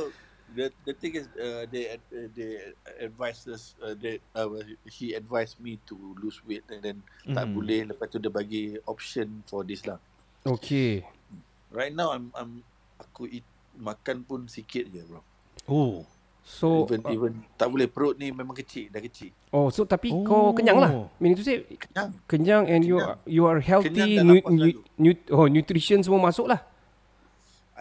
the 0.51 0.71
the 0.83 0.93
thing 0.93 1.15
is 1.15 1.27
uh, 1.35 1.63
they 1.67 1.95
uh, 1.95 1.99
they 2.31 2.75
advised 2.99 3.47
us 3.47 3.75
uh, 3.79 3.95
they 3.95 4.19
uh, 4.31 4.47
he 4.87 5.11
advised 5.11 5.59
me 5.59 5.79
to 5.83 5.95
lose 6.19 6.39
weight 6.43 6.63
and 6.67 6.79
then 6.79 6.97
tak 7.27 7.47
Mhm. 7.47 7.53
boleh 7.55 7.79
lepas 7.87 8.07
tu 8.07 8.19
dia 8.19 8.31
bagi 8.31 8.75
option 8.83 9.43
for 9.47 9.63
this 9.63 9.83
lah. 9.83 9.99
Okay. 10.43 11.03
Right 11.71 11.91
now 11.91 12.11
I'm 12.11 12.31
I'm 12.35 12.59
aku 12.95 13.27
eat, 13.27 13.43
makan 13.75 14.23
pun 14.23 14.47
sikit 14.47 14.87
je 14.87 15.03
bro. 15.03 15.19
Oh. 15.67 16.07
So 16.45 16.85
even 16.85 17.01
uh, 17.01 17.09
even 17.09 17.33
tak 17.57 17.73
boleh 17.73 17.89
perut 17.89 18.21
ni 18.21 18.29
memang 18.29 18.53
kecil 18.53 18.93
dah 18.93 19.01
kecil. 19.01 19.33
Oh, 19.49 19.73
so 19.73 19.81
tapi 19.81 20.13
oh. 20.13 20.21
kau 20.21 20.53
kenyang 20.53 20.77
lah. 20.77 21.09
Meaning 21.17 21.41
to 21.41 21.43
say 21.43 21.65
Kenyang. 21.65 22.09
kenyang 22.29 22.63
and 22.69 22.85
you 22.85 23.01
Kenyang. 23.01 23.17
you 23.25 23.43
are 23.49 23.57
healthy, 23.57 23.89
Kenyang 23.89 24.13
dan 24.13 24.25
nu, 24.29 24.35
nu, 24.53 24.65
nu, 25.01 25.09
oh 25.33 25.49
nutrition 25.49 26.05
semua 26.05 26.21
masuk 26.21 26.45
lah. 26.45 26.61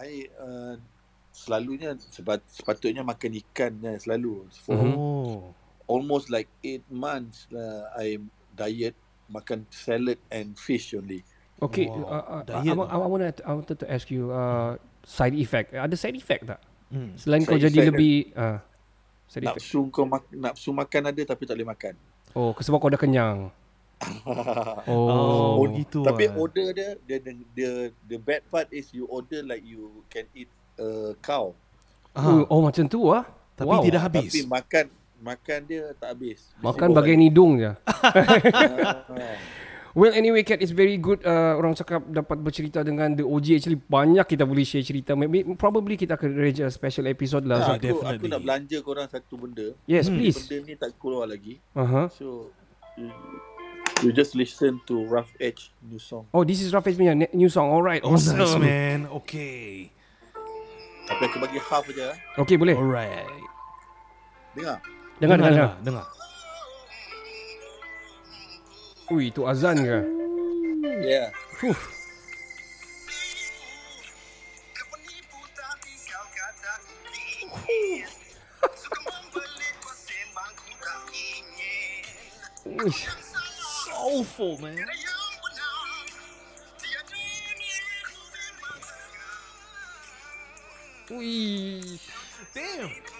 I 0.01 0.33
uh, 0.41 0.81
selalunya 1.29 1.93
sebat, 2.09 2.41
sepatutnya 2.49 3.05
makan 3.05 3.37
ikan 3.45 3.77
je 3.85 4.01
selalu. 4.01 4.49
For 4.65 4.73
Mhm. 4.73 4.93
Oh. 4.97 5.53
almost 5.85 6.33
like 6.33 6.49
8 6.65 6.81
months 6.89 7.45
lah 7.53 7.93
I 7.93 8.17
diet 8.57 8.97
makan 9.29 9.69
salad 9.69 10.17
and 10.33 10.57
fish 10.57 10.97
only. 10.97 11.21
Okay, 11.61 11.85
Wow, 11.85 12.09
uh, 12.09 12.41
uh, 12.41 12.41
I, 12.41 12.65
diet 12.65 12.73
I, 12.73 12.97
I, 12.97 12.97
wanted, 13.05 13.35
I 13.45 13.51
wanted 13.53 13.77
to 13.79 13.87
ask 13.87 14.09
you 14.09 14.33
uh, 14.33 14.81
side 15.05 15.37
effect. 15.37 15.77
Ada 15.77 15.93
side 15.93 16.17
effect 16.17 16.49
tak? 16.49 16.59
Hmm. 16.89 17.11
Selain 17.17 17.41
kau 17.43 17.57
Side 17.57 17.65
jadi 17.69 17.77
effect 17.81 17.89
lebih 17.93 18.13
uh, 18.37 18.57
side 19.25 19.45
effect. 19.49 19.65
Nafsu 19.65 19.79
kau 19.89 20.05
mak, 20.05 20.23
nafsu 20.31 20.69
makan 20.71 21.01
ada 21.09 21.21
tapi 21.25 21.43
tak 21.49 21.55
boleh 21.57 21.69
makan. 21.69 21.93
Oh, 22.35 22.51
sebab 22.53 22.77
kau 22.77 22.91
dah 22.91 22.99
kenyang. 23.01 23.49
Oh, 24.91 25.55
Oh. 25.55 25.63
begitu 25.65 26.03
Tapi 26.03 26.27
ah. 26.27 26.35
order 26.35 26.67
dia 26.75 26.99
dia 27.07 27.17
the, 27.23 27.31
the 27.55 27.69
the 28.11 28.17
bad 28.19 28.43
part 28.51 28.67
is 28.69 28.91
you 28.91 29.07
order 29.07 29.39
like 29.41 29.63
you 29.63 30.03
can 30.11 30.27
eat 30.35 30.51
a 30.75 31.15
cow. 31.23 31.55
Oh, 32.11 32.43
oh 32.51 32.59
macam 32.59 32.85
tu 32.91 33.07
ah. 33.09 33.23
Tapi 33.55 33.71
wow. 33.71 33.81
tidak 33.81 34.01
habis. 34.03 34.35
Tapi 34.35 34.43
makan 34.51 34.85
makan 35.23 35.59
dia 35.63 35.83
tak 35.95 36.11
habis. 36.11 36.51
Makan 36.59 36.91
bawa 36.91 36.97
bagian 37.01 37.23
lagi. 37.23 37.27
hidung 37.31 37.51
je. 37.55 37.71
Well 39.95 40.11
anyway 40.11 40.43
Kat 40.43 40.59
it's 40.59 40.69
very 40.69 40.95
good 40.95 41.23
uh, 41.23 41.55
Orang 41.55 41.71
cakap 41.71 42.03
dapat 42.05 42.35
bercerita 42.37 42.83
dengan 42.83 43.09
The 43.09 43.23
OG 43.23 43.47
Actually 43.55 43.79
banyak 43.79 44.27
kita 44.27 44.43
boleh 44.43 44.61
share 44.61 44.83
cerita 44.83 45.15
Maybe 45.15 45.47
Probably 45.55 45.95
kita 45.95 46.13
akan 46.13 46.35
arrange 46.35 46.59
a 46.59 46.67
special 46.67 47.07
episode 47.07 47.43
lah 47.43 47.63
Ah, 47.65 47.67
so, 47.69 47.79
aku, 47.95 48.03
aku 48.03 48.27
nak 48.27 48.43
belanja 48.43 48.77
korang 48.81 49.07
satu 49.07 49.35
benda. 49.37 49.71
Yes 49.85 50.05
Hmm. 50.05 50.19
please 50.19 50.35
Benda 50.41 50.57
ni 50.61 50.73
tak 50.75 50.91
keluar 50.95 51.25
lagi. 51.25 51.63
uh-huh. 51.71 52.11
So 52.11 52.51
you, 52.95 53.07
you 54.01 54.11
just 54.11 54.35
listen 54.35 54.83
to 54.83 54.99
Rough 55.05 55.31
Edge 55.37 55.71
new 55.81 55.95
song. 55.97 56.27
Oh 56.29 56.43
this 56.43 56.59
is 56.59 56.69
Rafiz 56.69 56.93
punya 56.93 57.15
ne- 57.15 57.31
new 57.31 57.47
song 57.47 57.71
Alright 57.71 58.03
Oh, 58.03 58.13
nice 58.13 58.29
awesome 58.29 58.61
man. 58.61 59.07
Okay. 59.23 59.95
Tapi 61.05 61.21
aku 61.23 61.37
bagi 61.39 61.59
half 61.61 61.87
aja. 61.87 62.11
eh. 62.11 62.17
Okay 62.35 62.57
boleh 62.57 62.75
Alright. 62.75 63.31
Dengar. 64.51 64.83
Dengar 65.15 65.37
dengar, 65.37 65.51
dengar. 65.51 65.71
dengar. 65.79 66.03
dengar. 66.03 66.05
Ui 69.13 69.29
itu 69.29 69.45
azan 69.45 69.85
ke 69.85 69.99
Yeah. 71.05 71.29
Fuh. 71.61 71.77
Uish. 82.65 83.05
Soulful 83.85 84.57
man. 84.61 84.77
Ui. 91.11 91.99
Damn. 92.53 93.14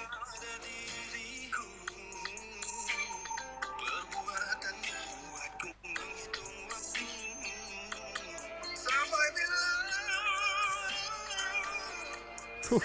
Ooh, 12.65 12.81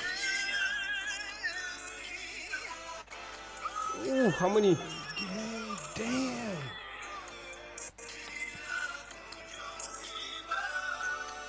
how 4.37 4.49
many? 4.53 4.76
Damn. 5.97 6.61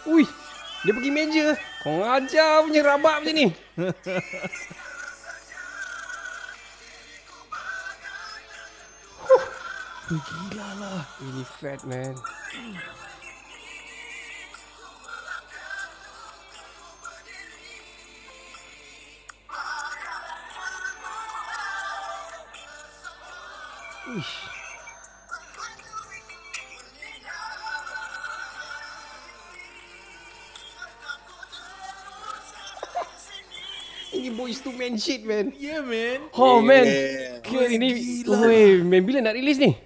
Ui, 0.08 0.24
dia 0.88 0.92
pergi 0.96 1.12
meja. 1.12 1.60
Kau 1.84 2.00
ngajar 2.00 2.64
punya 2.64 2.82
rabak 2.88 3.20
macam 3.20 3.36
ni. 3.36 3.52
huh. 9.28 9.44
Gila 10.08 10.70
lah. 10.80 11.04
Ini 11.20 11.44
fat 11.60 11.84
man. 11.84 12.16
Ini 34.52 34.60
boys 34.60 34.68
to 34.68 34.72
man 34.76 34.93
shit 34.99 35.24
man. 35.24 35.56
Yeah, 35.56 35.80
man. 35.80 36.28
Oh 36.36 36.60
man. 36.60 36.84
Yeah. 36.84 37.39
Kira 37.39 37.72
ini 37.72 37.88
gila. 37.95 38.52
Oi, 38.52 38.84
man 38.84 39.02
bila 39.08 39.24
nak 39.24 39.39
release 39.39 39.56
ni? 39.64 39.80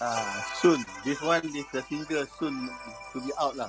Ah, 0.00 0.40
soon. 0.56 0.80
This 1.04 1.20
one 1.20 1.44
is 1.44 1.68
the 1.68 1.84
single 1.84 2.24
soon 2.40 2.72
to 3.12 3.20
be 3.20 3.28
out 3.36 3.60
lah. 3.60 3.68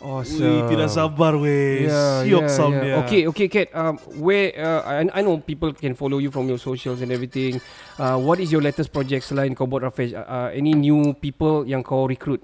Awesome. 0.00 0.64
Ui, 0.64 0.72
tidak 0.72 0.88
sabar 0.88 1.36
weh. 1.36 1.84
Yeah, 1.84 2.24
Siok 2.24 2.40
yeah, 2.40 2.56
sound 2.56 2.72
yeah. 2.80 2.84
dia. 2.88 2.94
Okay, 3.04 3.22
okay, 3.28 3.46
Kat. 3.52 3.68
Um, 3.76 4.00
where 4.16 4.56
uh, 4.56 4.80
I, 4.88 5.04
I 5.12 5.20
know 5.20 5.36
people 5.36 5.76
can 5.76 5.92
follow 5.92 6.16
you 6.16 6.32
from 6.32 6.48
your 6.48 6.56
socials 6.56 7.04
and 7.04 7.12
everything. 7.12 7.60
Uh, 8.00 8.16
what 8.16 8.40
is 8.40 8.48
your 8.48 8.64
latest 8.64 8.96
project 8.96 9.28
selain 9.28 9.52
kau 9.52 9.68
buat 9.68 9.84
Rafish? 9.84 10.16
Uh, 10.16 10.24
uh, 10.24 10.48
any 10.56 10.72
new 10.72 11.12
people 11.20 11.68
yang 11.68 11.84
kau 11.84 12.08
recruit? 12.08 12.40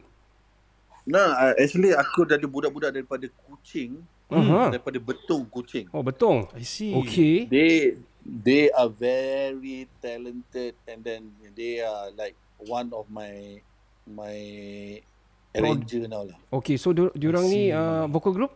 Nah, 1.09 1.33
uh, 1.33 1.53
actually 1.57 1.97
aku 1.97 2.29
dari 2.29 2.45
budak-budak 2.45 2.93
daripada 2.93 3.25
Kuching, 3.49 4.05
Aha. 4.27 4.75
daripada 4.75 4.99
Betung 4.99 5.47
Kuching. 5.47 5.87
Oh, 5.95 6.03
betul. 6.03 6.51
I 6.51 6.67
see. 6.67 6.91
Okay. 6.99 7.47
They 7.47 7.95
they 8.27 8.75
are 8.75 8.91
very 8.91 9.87
talented 10.03 10.75
and 10.91 10.99
then 11.07 11.31
they 11.55 11.79
are 11.79 12.11
like 12.11 12.35
one 12.59 12.91
of 12.91 13.07
my 13.07 13.63
my 14.03 14.35
arranger 15.55 16.11
now 16.11 16.27
lah. 16.27 16.39
Okay, 16.51 16.75
so 16.75 16.91
dia 16.91 17.07
diorang 17.15 17.47
ni 17.47 17.71
uh, 17.71 18.11
vocal 18.11 18.35
group? 18.35 18.51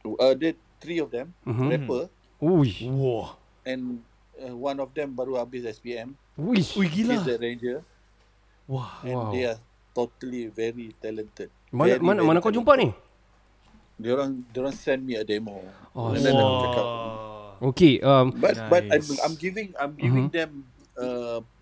Uh, 0.00 0.32
there 0.32 0.56
three 0.80 0.96
of 0.96 1.12
them, 1.12 1.28
Mhm. 1.44 1.68
rapper 1.68 2.02
Ui. 2.40 2.72
Wah. 2.88 3.36
and 3.68 4.00
uh, 4.40 4.56
one 4.56 4.80
of 4.80 4.88
them 4.96 5.12
baru 5.12 5.36
habis 5.36 5.68
SPM. 5.68 6.16
Ui. 6.40 6.56
Ui, 6.56 6.86
gila. 6.88 7.20
He's 7.20 7.28
the 7.28 7.36
arranger 7.36 7.84
Wah. 8.64 9.04
and 9.04 9.12
Wow. 9.12 9.28
they 9.28 9.44
are 9.44 9.60
totally 9.92 10.48
very 10.48 10.96
talented. 11.04 11.52
Mana 11.68 11.94
very, 11.94 12.00
mana 12.00 12.24
very 12.24 12.28
mana 12.32 12.38
kau 12.40 12.48
jumpa 12.48 12.80
ni? 12.80 12.88
Dia 14.00 14.16
orang 14.16 14.30
dia 14.48 14.58
orang 14.64 14.72
send 14.72 15.04
me 15.04 15.14
a 15.14 15.24
demo. 15.24 15.60
Oh, 15.92 16.16
and 16.16 16.24
then 16.24 16.32
aku 16.34 16.56
cakap, 16.64 16.86
Okay, 17.60 18.00
um 18.00 18.32
But 18.32 18.56
but 18.72 18.88
I'm, 18.88 19.04
Nice. 19.04 19.20
I'm 19.20 19.36
giving 19.36 19.68
I'm 19.76 19.92
giving 19.92 20.26
Mhm. 20.28 20.32
them 20.32 20.50
a 20.96 21.08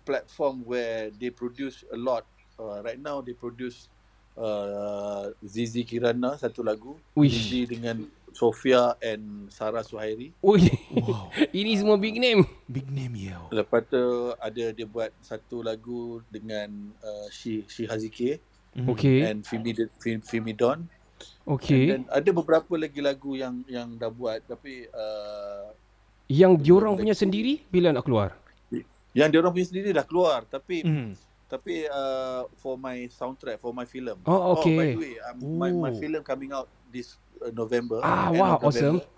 platform 0.07 0.63
where 0.63 1.11
they 1.11 1.27
produce 1.29 1.83
a 1.91 1.99
lot. 1.99 2.23
Uh, 2.55 2.79
right 2.79 2.95
now 2.95 3.19
they 3.19 3.35
produce 3.35 3.91
uh, 4.39 5.35
Zizi 5.43 5.83
Kirana 5.83 6.39
satu 6.39 6.63
lagu. 6.63 6.95
Uish. 7.13 7.51
Zizi 7.51 7.75
dengan 7.75 8.07
Sofia 8.31 8.95
and 9.03 9.51
Sarah 9.51 9.83
Suhairi. 9.83 10.31
Ui. 10.39 10.63
Wow. 10.95 11.27
ini 11.59 11.75
semua 11.75 11.99
big 11.99 12.15
name. 12.15 12.47
Big 12.71 12.87
name 12.87 13.27
yo. 13.33 13.51
Lepas 13.51 13.83
tu 13.91 13.99
ada 14.39 14.65
dia 14.71 14.87
buat 14.87 15.11
satu 15.19 15.59
lagu 15.59 16.23
dengan 16.31 16.71
uh, 17.03 17.27
Shi 17.27 17.67
Shi 17.67 17.83
Hazike 17.83 18.39
Okay. 18.79 19.25
and 19.27 19.43
Fimi 19.43 19.73
Fimi, 19.99 20.21
Fimi 20.23 20.53
Don. 20.55 20.87
Okay. 21.45 21.83
And 21.89 21.91
then 21.91 22.03
ada 22.09 22.29
beberapa 22.31 22.73
lagi 22.77 22.99
lagu 23.01 23.33
yang 23.33 23.65
yang 23.65 23.97
dah 23.97 24.09
buat 24.09 24.43
tapi 24.45 24.85
uh, 24.89 25.73
Yang 26.29 26.61
diorang 26.61 26.93
punya 26.93 27.17
sendiri 27.17 27.65
bila 27.67 27.89
nak 27.89 28.05
keluar? 28.05 28.37
yang 29.09 29.33
dia 29.33 29.41
orang 29.41 29.49
punya 29.49 29.65
sendiri 29.65 29.89
dah 29.89 30.05
keluar 30.05 30.45
tapi 30.45 30.85
Hmm. 30.85 31.17
Tapi 31.49 31.89
uh, 31.89 32.45
for 32.61 32.77
my 32.77 33.09
soundtrack, 33.09 33.57
for 33.57 33.73
my 33.73 33.81
film. 33.81 34.21
Oh, 34.29 34.53
by 34.53 34.61
okay. 34.61 34.93
the 34.93 35.01
way, 35.01 35.13
um, 35.17 35.57
my, 35.57 35.73
my 35.73 35.89
Ooh. 35.89 35.97
film 35.97 36.21
coming 36.21 36.53
out 36.53 36.69
this 36.93 37.17
uh, 37.41 37.49
November. 37.49 37.97
Ah, 38.05 38.29
wow, 38.29 38.61
of 38.61 38.69
awesome. 38.69 39.01
November. 39.01 39.17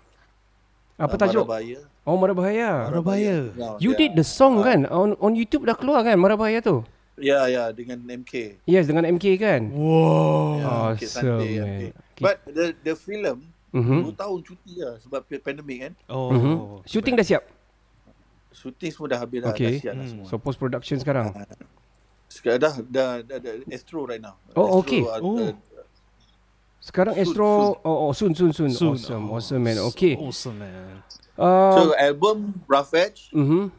Apa 0.96 1.12
Uh, 1.12 1.20
tajuk? 1.20 1.44
Marabaya. 1.44 1.80
Oh, 2.08 2.16
Marabahaya. 2.16 2.70
Marabaya. 2.88 3.36
Yeah, 3.52 3.76
You 3.76 3.92
yeah. 3.92 4.00
did 4.00 4.12
the 4.16 4.24
song 4.24 4.64
kan? 4.64 4.88
On 4.88 5.12
on 5.20 5.36
YouTube 5.36 5.68
dah 5.68 5.76
keluar 5.76 6.00
kan 6.08 6.16
Marabahaya 6.16 6.64
tu? 6.64 6.80
Ya, 7.20 7.44
ya, 7.44 7.68
dengan 7.76 8.00
MK. 8.02 8.64
Yes, 8.64 8.88
dengan 8.88 9.04
MK 9.04 9.36
kan? 9.36 9.68
Wow. 9.68 10.56
Yeah, 10.56 10.64
MK 10.96 11.02
Awesome, 11.04 11.12
Sunday, 11.12 11.52
man. 11.60 11.68
MK. 11.68 11.82
Okay. 11.92 12.22
But 12.24 12.36
the 12.48 12.64
the 12.80 12.94
film, 12.96 13.38
Mhm. 13.72 13.98
dua 14.04 14.14
tahun 14.16 14.38
cuti 14.40 14.72
lah 14.80 14.94
sebab 15.00 15.20
pandemik 15.40 15.78
kan. 15.80 15.92
Oh. 16.08 16.32
Mhm. 16.32 16.54
Shooting 16.88 17.14
dah 17.16 17.24
siap? 17.24 17.44
Shooting 18.52 18.90
semua 18.92 19.08
dah 19.12 19.18
habis 19.20 19.40
dah, 19.40 19.52
Okay. 19.52 19.76
dah 19.76 19.80
siap 19.80 19.94
dah 19.96 20.04
Hmm. 20.04 20.12
semua. 20.12 20.26
So 20.28 20.36
post 20.40 20.56
production 20.56 20.96
sekarang. 21.00 21.32
Sekarang 22.28 22.58
dah, 22.60 22.74
dah, 22.80 23.08
dah, 23.20 23.38
dah, 23.40 23.52
Astro 23.68 24.08
right 24.08 24.20
now. 24.20 24.40
Oh, 24.56 24.80
Astro, 24.80 24.80
okay. 24.80 25.00
uh, 25.04 25.20
Oh. 25.20 25.36
uh, 25.36 25.52
Sekarang 26.82 27.14
Soon, 27.14 27.22
Astro 27.22 27.78
oh, 27.86 27.96
oh 28.08 28.12
soon 28.12 28.32
soon 28.34 28.50
soon. 28.50 28.72
Soon. 28.74 28.96
Awesome, 28.98 29.24
Oh, 29.30 29.36
awesome 29.38 29.62
man. 29.62 29.78
Okay. 29.94 30.18
Awesome 30.18 30.58
man. 30.58 30.98
so 31.38 31.94
Uh, 31.94 31.94
album 31.94 32.58
Rough 32.66 32.90
Edge 32.92 33.30
mhm. 33.30 33.70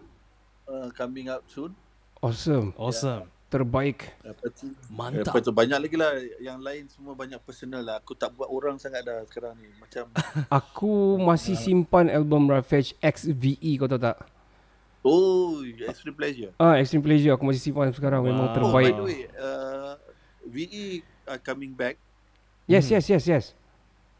uh, 0.65 0.87
coming 0.95 1.27
out 1.27 1.43
soon. 1.51 1.75
Awesome. 2.23 2.71
Awesome. 2.79 3.27
Terbaik. 3.51 4.09
Lepas 4.23 4.49
tu, 4.57 4.65
Mantap. 4.89 5.29
lepas 5.29 5.41
tu 5.43 5.53
banyak 5.53 5.77
lagi 5.77 5.93
lah 5.93 6.11
yang 6.41 6.57
lain 6.57 6.89
semua 6.89 7.13
banyak 7.13 7.37
personal 7.43 7.85
lah. 7.85 8.01
Aku 8.01 8.15
tak 8.15 8.33
buat 8.33 8.47
orang 8.47 8.79
sangat 8.79 9.05
dah 9.05 9.21
sekarang 9.27 9.53
ni. 9.59 9.69
Macam 9.77 10.09
Aku 10.63 11.21
masih 11.21 11.53
simpan 11.53 12.09
album 12.09 12.49
Ravage 12.49 12.97
XVE 12.97 13.77
kau 13.77 13.85
tahu 13.85 14.01
tak? 14.01 14.17
oh, 15.03 15.59
extreme 15.83 16.15
pleasure. 16.15 16.55
Ah, 16.55 16.79
Extreme 16.79 17.03
Pleasure 17.03 17.35
aku 17.35 17.43
masih 17.43 17.59
simpan 17.59 17.91
sekarang 17.91 18.23
memang 18.23 18.47
Wow. 18.47 18.55
Oh, 18.55 18.71
by 18.71 18.87
terbaik. 18.87 18.93
the 18.95 19.03
way, 19.03 19.21
uh, 19.35 19.93
VE 20.47 20.85
are 21.27 21.37
coming 21.37 21.75
back. 21.75 21.99
Yes, 22.65 22.87
yes, 22.87 23.11
yes, 23.11 23.27
yes. 23.27 23.45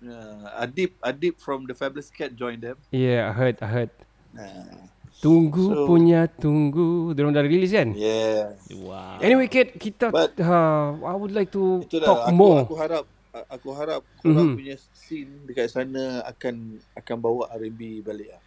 Uh, 0.03 0.43
Adib, 0.59 0.91
Adib 0.99 1.39
from 1.39 1.63
the 1.63 1.71
Fabulous 1.71 2.11
Cat 2.11 2.35
joined 2.35 2.59
them. 2.61 2.75
Yeah, 2.91 3.31
I 3.31 3.33
heard, 3.33 3.55
I 3.63 3.67
heard. 3.71 3.91
Uh, 4.35 4.91
Tunggu 5.24 5.65
So- 5.65 5.88
punya 5.88 6.28
tunggu. 6.28 7.15
Dia 7.15 7.24
orang 7.24 7.34
dah 7.34 7.41
release 7.41 7.71
kan? 7.71 7.95
yeah. 7.95 8.59
Wow. 8.76 9.24
Anyway, 9.24 9.47
Kate, 9.47 9.71
kita 9.74 10.11
But- 10.11 10.36
uh, 10.36 10.99
I 10.99 11.15
would 11.15 11.32
like 11.32 11.47
to 11.49 11.80
Itulah 11.82 12.03
talk 12.05 12.21
aku, 12.28 12.36
more. 12.36 12.61
aku 12.61 12.76
harap 12.76 13.03
aku 13.47 13.69
harap 13.71 14.01
korang 14.19 14.51
Mhm. 14.51 14.55
punya 14.55 14.76
scene 14.93 15.47
dekat 15.47 15.65
sana 15.65 16.21
akan 16.24 16.78
akan 16.93 17.15
bawa 17.17 17.49
R&B 17.49 18.03
balik 18.03 18.30
lah. 18.30 18.41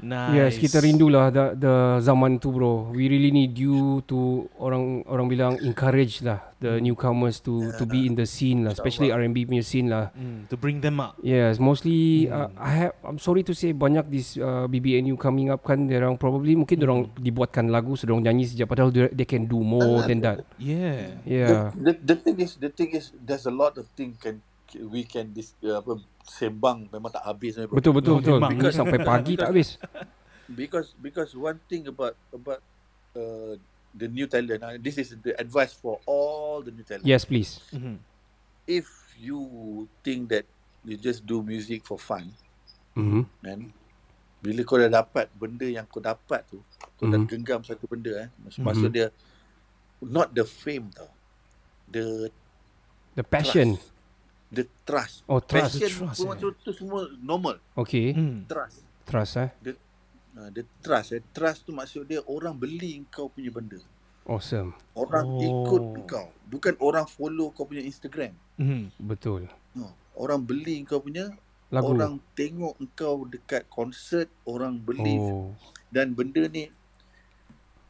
Nice. 0.00 0.32
Yes, 0.32 0.52
kita 0.56 0.80
rindulah 0.80 1.28
the, 1.28 1.44
the 1.60 1.74
zaman 2.00 2.40
tu 2.40 2.52
bro. 2.52 2.88
We 2.92 3.08
really 3.12 3.28
need 3.28 3.52
you 3.56 4.00
to 4.08 4.48
orang 4.56 5.04
orang 5.04 5.26
bilang 5.28 5.52
encourage 5.60 6.24
lah 6.24 6.40
the 6.60 6.80
newcomers 6.80 7.40
to 7.44 7.72
to 7.76 7.84
be 7.84 8.08
in 8.08 8.16
the 8.16 8.24
scene 8.24 8.64
lah, 8.64 8.72
especially 8.72 9.12
R&B 9.12 9.48
punya 9.48 9.64
scene 9.64 9.88
lah. 9.92 10.12
Mm, 10.16 10.48
to 10.48 10.56
bring 10.56 10.80
them 10.80 11.00
up. 11.00 11.16
Yes, 11.20 11.60
mostly 11.60 12.28
uh, 12.28 12.48
I 12.56 12.88
have 12.88 12.92
I'm 13.04 13.20
sorry 13.20 13.44
to 13.48 13.52
say 13.52 13.72
banyak 13.76 14.08
this 14.08 14.36
uh, 14.40 14.68
BBNU 14.68 15.20
coming 15.20 15.52
up 15.52 15.64
kan 15.64 15.88
orang 15.88 16.16
probably 16.16 16.56
mungkin 16.56 16.80
orang 16.84 17.00
dibuatkan 17.16 17.68
lagu 17.68 17.96
so 17.96 18.08
dorang 18.08 18.24
nyanyi 18.24 18.48
saja 18.48 18.64
padahal 18.64 18.92
they, 18.92 19.08
they 19.12 19.28
can 19.28 19.44
do 19.48 19.60
more 19.60 20.04
than 20.04 20.24
that. 20.24 20.44
Yeah. 20.56 21.20
Yeah. 21.24 21.72
The, 21.76 21.92
the, 21.96 22.16
the 22.16 22.16
thing 22.16 22.36
is 22.40 22.56
the 22.56 22.72
thing 22.72 22.96
is 22.96 23.12
there's 23.20 23.44
a 23.44 23.52
lot 23.52 23.76
of 23.76 23.88
thing 23.96 24.16
can 24.20 24.44
we 24.76 25.02
can 25.02 25.32
dis, 25.32 25.54
uh, 25.62 25.80
apa 25.80 25.98
sembang 26.26 26.86
memang 26.88 27.10
tak 27.10 27.24
habis. 27.24 27.58
Betul 27.58 27.92
betul 27.96 28.20
betul. 28.22 28.36
memang. 28.38 28.54
Ini 28.54 28.70
sampai 28.70 28.98
pagi 29.00 29.34
tak 29.34 29.50
habis. 29.50 29.76
because 30.50 30.94
because 30.98 31.30
one 31.32 31.58
thing 31.66 31.86
about 31.86 32.18
about 32.34 32.58
uh, 33.14 33.54
the 33.94 34.06
new 34.06 34.26
talent 34.26 34.58
uh, 34.58 34.74
this 34.78 34.98
is 34.98 35.14
the 35.22 35.30
advice 35.38 35.70
for 35.70 36.02
all 36.06 36.58
the 36.58 36.74
new 36.74 36.82
talent 36.82 37.06
Yes, 37.06 37.22
please. 37.22 37.62
Mhm. 37.70 38.02
if 38.66 38.86
you 39.14 39.38
think 40.02 40.26
that 40.30 40.42
you 40.82 40.98
just 40.98 41.22
do 41.22 41.38
music 41.42 41.86
for 41.86 41.98
fun 41.98 42.34
Mhm. 42.98 43.30
kan 43.46 43.70
bila 44.42 44.60
kau 44.66 44.74
dah 44.74 44.90
dapat 44.90 45.30
benda 45.38 45.66
yang 45.68 45.86
kau 45.86 46.02
dapat 46.02 46.42
tu 46.50 46.58
kau 46.98 47.06
dah 47.06 47.20
Mhm. 47.22 47.30
genggam 47.30 47.60
satu 47.62 47.86
benda 47.86 48.26
eh 48.26 48.28
maksud, 48.42 48.58
Mhm. 48.58 48.66
maksud 48.66 48.90
dia 48.90 49.06
not 50.02 50.34
the 50.34 50.42
fame 50.42 50.90
tau 50.90 51.06
the 51.86 52.26
The 53.14 53.26
passion. 53.26 53.74
The 54.50 54.66
trust 54.82 55.22
Oh, 55.24 55.38
trust. 55.38 55.78
passion 55.78 55.86
The 55.86 55.94
trust, 55.94 56.16
semua 56.18 56.34
eh. 56.34 56.40
tu, 56.42 56.48
tu 56.60 56.70
semua 56.74 57.00
normal 57.20 57.56
Okay. 57.74 58.10
Mm. 58.12 58.44
trust 58.46 58.82
Trust 59.06 59.34
eh. 59.38 59.50
uh, 60.34 60.50
the 60.50 60.62
trust 60.78 61.08
eh 61.12 61.22
trust 61.30 61.62
tu 61.62 61.70
maksud 61.70 62.04
dia 62.04 62.20
orang 62.24 62.54
beli 62.54 63.02
kau 63.08 63.26
punya 63.26 63.50
benda 63.50 63.78
Awesome. 64.26 64.76
orang 64.94 65.26
Oh. 65.26 65.40
ikut 65.40 65.82
kau 66.04 66.26
bukan 66.46 66.74
orang 66.78 67.06
follow 67.06 67.50
kau 67.50 67.64
punya 67.64 67.82
Instagram 67.82 68.34
Mhm. 68.58 68.92
Betul. 69.00 69.46
no. 69.72 69.90
orang 70.14 70.38
beli 70.40 70.84
kau 70.84 71.00
punya 71.00 71.30
Lagu. 71.70 71.94
orang 71.94 72.18
tengok 72.34 72.74
kau 72.92 73.22
dekat 73.24 73.64
konsert 73.66 74.26
orang 74.44 74.76
beli 74.76 75.16
Oh. 75.16 75.54
dan 75.88 76.12
benda 76.12 76.46
ni 76.46 76.68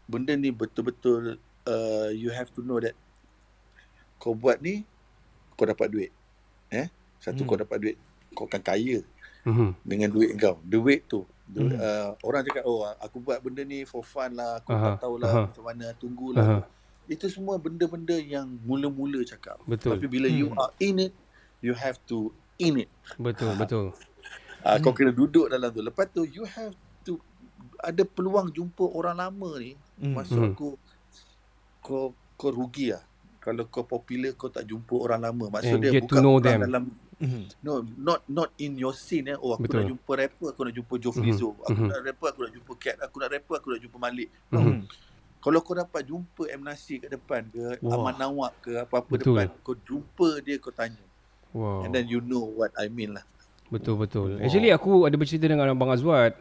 benda 0.07 0.33
ni 0.33 0.51
betul-betul 0.51 1.37
uh, 1.65 2.09
you 2.11 2.29
have 2.29 2.49
to 2.51 2.61
know 2.61 2.77
that 2.77 2.93
kau 4.17 4.33
buat 4.33 4.61
ni 4.61 4.85
kau 5.55 5.65
dapat 5.65 5.89
duit. 5.89 6.13
Eh? 6.71 6.87
Satu 7.19 7.45
Hmm. 7.45 7.49
kau 7.49 7.59
dapat 7.59 7.77
duit, 7.79 7.97
kau 8.33 8.47
akan 8.47 8.63
kaya 8.63 9.03
Mhm. 9.45 9.71
dengan 9.83 10.09
duit 10.09 10.31
kau. 10.37 10.57
Duit 10.63 11.05
tu 11.05 11.27
Hmm. 11.51 11.75
uh, 11.75 12.15
orang 12.23 12.47
cakap 12.47 12.63
oh 12.63 12.87
aku 12.87 13.19
buat 13.19 13.43
benda 13.43 13.67
ni 13.67 13.83
for 13.83 14.07
fun 14.07 14.39
lah, 14.39 14.63
aku 14.63 14.71
Aha, 14.71 14.95
tak 14.95 15.03
tahulah 15.03 15.29
aha. 15.29 15.43
macam 15.51 15.65
mana, 15.67 15.85
Aha. 15.85 15.99
tunggulah. 15.99 16.47
Itu 17.11 17.27
semua 17.27 17.59
benda-benda 17.59 18.15
yang 18.15 18.47
mula-mula 18.63 19.19
cakap. 19.27 19.59
Betul. 19.67 19.99
Tapi 19.99 20.07
bila 20.07 20.31
you 20.31 20.47
Hmm. 20.47 20.63
are 20.63 20.71
in 20.79 21.03
it, 21.03 21.13
you 21.59 21.75
have 21.75 21.99
to 22.07 22.31
in 22.55 22.79
it. 22.79 22.91
Betul, 23.19 23.59
betul. 23.59 23.91
Uh, 24.63 24.79
Kau 24.79 24.95
kena 24.95 25.11
duduk 25.11 25.51
dalam 25.51 25.75
tu. 25.75 25.83
Lepas 25.83 26.07
tu 26.07 26.23
you 26.23 26.47
have 26.47 26.71
to 27.03 27.19
ada 27.83 28.05
peluang 28.05 28.53
jumpa 28.53 28.87
orang 28.87 29.19
lama 29.19 29.51
ni. 29.59 29.75
Hmm. 29.99 30.15
Maksud 30.15 30.39
Hmm. 30.39 30.55
aku 30.55 30.79
kau 31.83 32.15
kau 32.37 32.51
rugi 32.53 32.95
lah. 32.95 33.03
Kalau 33.41 33.65
kau 33.67 33.83
popular 33.83 34.37
kau 34.37 34.47
tak 34.47 34.63
jumpa 34.63 34.95
orang 34.95 35.21
lama. 35.25 35.49
Maksud 35.51 35.75
And 35.75 35.83
dia 35.83 35.91
get 35.91 36.05
to 36.05 36.15
bukan 36.15 36.25
orang 36.27 36.45
them. 36.45 36.61
dalam 36.63 36.85
Mhm. 37.21 37.43
no 37.61 37.73
not 37.97 38.21
not 38.27 38.49
in 38.57 38.77
your 38.77 38.93
scene 38.93 39.29
eh. 39.29 39.37
Oh 39.37 39.53
aku 39.53 39.65
Betul. 39.65 39.77
nak 39.81 39.89
jumpa 39.93 40.11
rapper, 40.15 40.47
aku 40.53 40.61
nak 40.63 40.75
jumpa 40.75 40.95
Joe 40.97 41.13
Mhm. 41.13 41.19
Flizzo. 41.19 41.49
Aku 41.59 41.73
Mhm. 41.75 41.89
nak 41.89 42.01
rapper, 42.01 42.27
aku 42.29 42.41
nak 42.45 42.53
jumpa 42.55 42.73
Cat. 42.77 42.97
Aku 43.01 43.17
nak 43.17 43.29
rapper, 43.29 43.55
aku 43.57 43.69
nak 43.71 43.81
jumpa 43.81 43.97
Malik. 43.99 44.29
No. 44.49 44.59
Mhm. 44.61 44.81
Kalau 45.41 45.59
kau 45.61 45.73
dapat 45.73 46.03
jumpa 46.05 46.43
M 46.47 46.63
Nasir 46.63 47.01
kat 47.01 47.11
depan 47.11 47.49
ke, 47.49 47.81
Wah. 47.81 47.97
Aman 47.97 48.15
Nawab 48.15 48.53
ke 48.61 48.77
apa-apa 48.77 49.09
Betul. 49.11 49.41
depan, 49.41 49.49
kau 49.59 49.77
jumpa 49.79 50.29
dia 50.41 50.57
kau 50.61 50.69
tanya. 50.69 51.01
Wow. 51.51 51.83
And 51.83 51.91
then 51.91 52.07
you 52.07 52.21
know 52.21 52.45
what 52.45 52.71
I 52.77 52.87
mean 52.87 53.17
lah. 53.17 53.25
Betul 53.69 53.97
betul. 53.97 54.37
Actually 54.37 54.69
aku 54.69 55.09
ada 55.09 55.15
bercerita 55.15 55.47
dengan 55.47 55.65
abang 55.67 55.89
Azwat. 55.89 56.37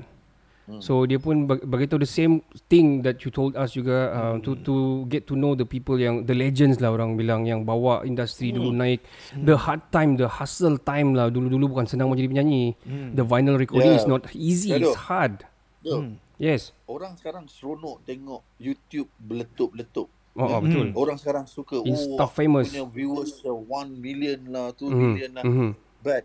Hmm. 0.70 0.78
So 0.80 1.02
dia 1.04 1.18
pun 1.18 1.50
beritahu 1.50 1.98
the 1.98 2.06
same 2.06 2.46
thing 2.70 3.02
that 3.02 3.26
you 3.26 3.34
told 3.34 3.58
us 3.58 3.74
juga 3.74 4.14
uh, 4.14 4.36
to 4.46 4.54
to 4.62 4.76
get 5.10 5.26
to 5.26 5.34
know 5.34 5.58
the 5.58 5.66
people 5.66 5.98
yang 5.98 6.30
the 6.30 6.38
legends 6.38 6.78
lah 6.78 6.94
orang 6.94 7.18
bilang 7.18 7.50
yang 7.50 7.66
bawa 7.66 8.06
industri 8.06 8.54
dulu 8.54 8.70
naik. 8.70 9.02
The 9.34 9.58
hard 9.58 9.90
time, 9.90 10.14
the 10.14 10.30
hustle 10.30 10.78
time 10.78 11.18
lah 11.18 11.34
dulu-dulu 11.34 11.74
bukan 11.74 11.90
senang 11.90 12.14
menjadi 12.14 12.30
penyanyi. 12.30 12.78
The 13.18 13.26
vinyl 13.26 13.58
recording 13.58 13.98
Yeah. 13.98 14.02
is 14.02 14.06
not 14.06 14.30
easy, 14.32 14.70
Betul. 14.70 14.86
it's 14.86 15.00
hard. 15.10 15.36
So, 15.82 16.06
Yes. 16.40 16.72
Orang 16.86 17.18
sekarang 17.18 17.52
seronok 17.52 18.06
tengok 18.06 18.46
YouTube 18.56 19.10
beletup-beletup. 19.20 20.08
Oh, 20.38 20.46
oh 20.46 20.48
Ya. 20.48 20.58
betul. 20.62 20.88
Orang 20.96 21.18
sekarang 21.18 21.44
suka 21.44 21.84
Insta 21.84 22.24
oh, 22.24 22.32
famous. 22.32 22.72
punya 22.72 22.86
viewers 22.88 23.44
uh, 23.44 23.52
1 23.52 23.98
million 23.98 24.40
lah, 24.48 24.72
2 24.72 24.88
Mhm, 24.88 24.96
million 24.96 25.32
lah. 25.36 25.44
mhm. 25.44 25.70
But 26.00 26.24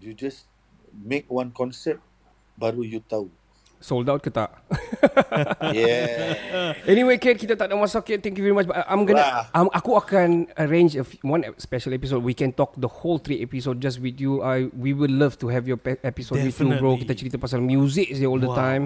you 0.00 0.16
just 0.16 0.50
make 0.90 1.30
one 1.30 1.54
concert 1.54 2.02
baru 2.54 2.82
you 2.82 3.00
tahu. 3.00 3.28
Sold 3.78 4.08
out 4.08 4.18
ke 4.18 4.32
tak? 4.32 4.48
Yeah. 5.76 6.72
Anyway, 6.90 7.16
Kate, 7.18 7.36
kita 7.36 7.54
tak 7.54 7.68
ada 7.68 7.76
masa. 7.76 8.00
Kate, 8.00 8.20
thank 8.20 8.36
you 8.36 8.44
very 8.44 8.52
much. 8.52 8.64
But 8.64 8.80
I'm 8.88 9.04
gonna, 9.04 9.44
um, 9.52 9.68
aku 9.68 9.96
akan 9.96 10.48
arrange 10.56 10.96
a 10.96 11.04
f- 11.04 11.20
one 11.20 11.44
special 11.56 11.92
episode. 11.92 12.20
We 12.20 12.32
can 12.32 12.52
talk 12.52 12.76
the 12.76 12.88
whole 12.88 13.20
three 13.20 13.40
episode 13.40 13.80
just 13.80 14.00
with 14.00 14.16
you. 14.16 14.40
I 14.40 14.72
we 14.72 14.92
would 14.92 15.12
love 15.12 15.36
to 15.44 15.48
have 15.48 15.64
your 15.64 15.76
pe- 15.76 16.00
episode 16.00 16.40
with 16.40 16.56
you, 16.56 16.76
bro. 16.76 16.96
Definitely. 16.96 17.00
Kita 17.04 17.12
cerita 17.12 17.36
pasal 17.36 17.60
music 17.60 18.12
je 18.12 18.24
all 18.24 18.40
the 18.40 18.48
Wow. 18.48 18.56
time. 18.56 18.84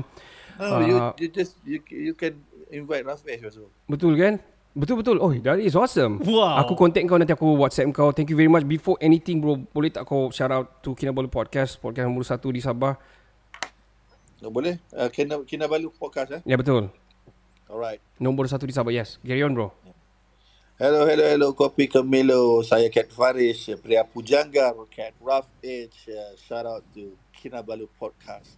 No, 0.59 0.83
you, 0.83 0.97
Uh, 0.99 1.13
you 1.17 1.29
just 1.31 1.55
you, 1.63 1.79
you 1.87 2.15
can 2.15 2.35
invite 2.69 3.07
Rafiq 3.07 3.39
also. 3.47 3.71
Betul 3.87 4.19
kan? 4.19 4.43
Betul 4.75 4.99
betul. 4.99 5.17
Oh, 5.19 5.31
that 5.33 5.59
is 5.59 5.75
awesome. 5.75 6.19
Wow. 6.23 6.59
Aku 6.63 6.75
contact 6.75 7.07
kau 7.07 7.19
nanti 7.19 7.31
aku 7.31 7.55
WhatsApp 7.55 7.91
kau. 7.91 8.11
Thank 8.11 8.31
you 8.31 8.39
very 8.39 8.51
much. 8.51 8.63
Before 8.63 8.99
anything, 8.99 9.39
bro, 9.39 9.59
boleh 9.71 9.91
tak 9.91 10.07
kau 10.07 10.31
shout 10.31 10.51
out 10.51 10.83
to 10.83 10.95
Kinabalu 10.95 11.27
Podcast, 11.27 11.79
podcast 11.79 12.07
nombor 12.07 12.27
satu 12.27 12.51
di 12.51 12.59
Sabah. 12.59 12.99
No, 14.39 14.55
boleh? 14.55 14.79
Uh, 14.95 15.11
Kina, 15.11 15.43
Kinabalu 15.43 15.91
podcast 15.99 16.39
eh? 16.39 16.43
Ya 16.47 16.55
betul. 16.55 16.95
Alright. 17.67 17.99
Nombor 18.23 18.47
satu 18.47 18.65
di 18.65 18.73
Sabah. 18.73 18.95
Yes. 18.95 19.19
Carry 19.27 19.43
on, 19.43 19.53
bro. 19.53 19.75
Hello, 20.79 21.03
hello, 21.11 21.27
hello. 21.27 21.49
Kopi 21.59 21.91
Kemilo. 21.91 22.63
Saya 22.63 22.87
Kat 22.87 23.11
Faris. 23.11 23.67
Pria 23.83 24.07
Pujangga. 24.07 24.71
Kat 24.95 25.13
Rough 25.19 25.51
Edge. 25.61 26.07
Uh, 26.07 26.39
shout 26.39 26.65
out 26.65 26.87
to 26.95 27.19
Kinabalu 27.35 27.91
Podcast. 27.99 28.55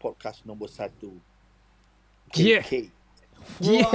Podcast 0.00 0.48
nombor 0.48 0.72
satu. 0.72 1.12
Yeah. 2.32 2.64
KK. 2.64 2.88
Yeah. 3.60 3.86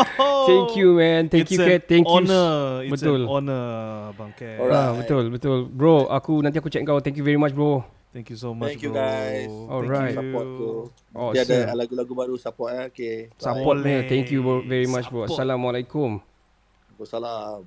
Thank 0.48 0.78
you, 0.78 0.96
man. 0.96 1.26
Thank 1.28 1.50
It's 1.50 1.58
you, 1.58 1.66
an 1.66 1.68
Kat. 1.68 1.82
Thank 1.90 2.06
you. 2.06 2.14
honor. 2.14 2.86
It's 2.86 2.94
betul. 2.94 3.26
an 3.26 3.28
honor, 3.28 3.66
Bang 4.14 4.32
Kat. 4.38 4.56
Alright. 4.62 4.78
Ah, 4.78 4.90
betul, 4.94 5.24
betul. 5.34 5.58
Bro, 5.66 6.06
aku 6.08 6.40
nanti 6.46 6.62
aku 6.62 6.70
check 6.70 6.86
kau. 6.86 7.02
Thank 7.02 7.18
you 7.18 7.26
very 7.26 7.36
much, 7.36 7.52
bro. 7.52 7.82
Thank 8.10 8.26
you 8.26 8.34
so 8.34 8.50
much, 8.50 8.74
Thank 8.74 8.82
you 8.82 8.90
bro. 8.90 8.98
guys. 9.06 9.46
Alright. 9.70 10.14
Thank 10.18 10.34
Support 10.34 10.46
you. 10.50 10.58
tu. 10.58 10.70
Oh, 11.14 11.30
Dia 11.30 11.46
ada 11.46 11.78
lagu-lagu 11.78 12.10
baru 12.10 12.34
support 12.34 12.74
eh. 12.74 12.90
Okay. 12.90 13.16
Support 13.38 13.86
me. 13.86 14.02
Thank 14.10 14.34
you 14.34 14.42
bro, 14.42 14.66
very 14.66 14.90
much, 14.90 15.06
bro. 15.06 15.30
Support. 15.30 15.38
Assalamualaikum. 15.38 16.18
Wassalam. 16.98 17.62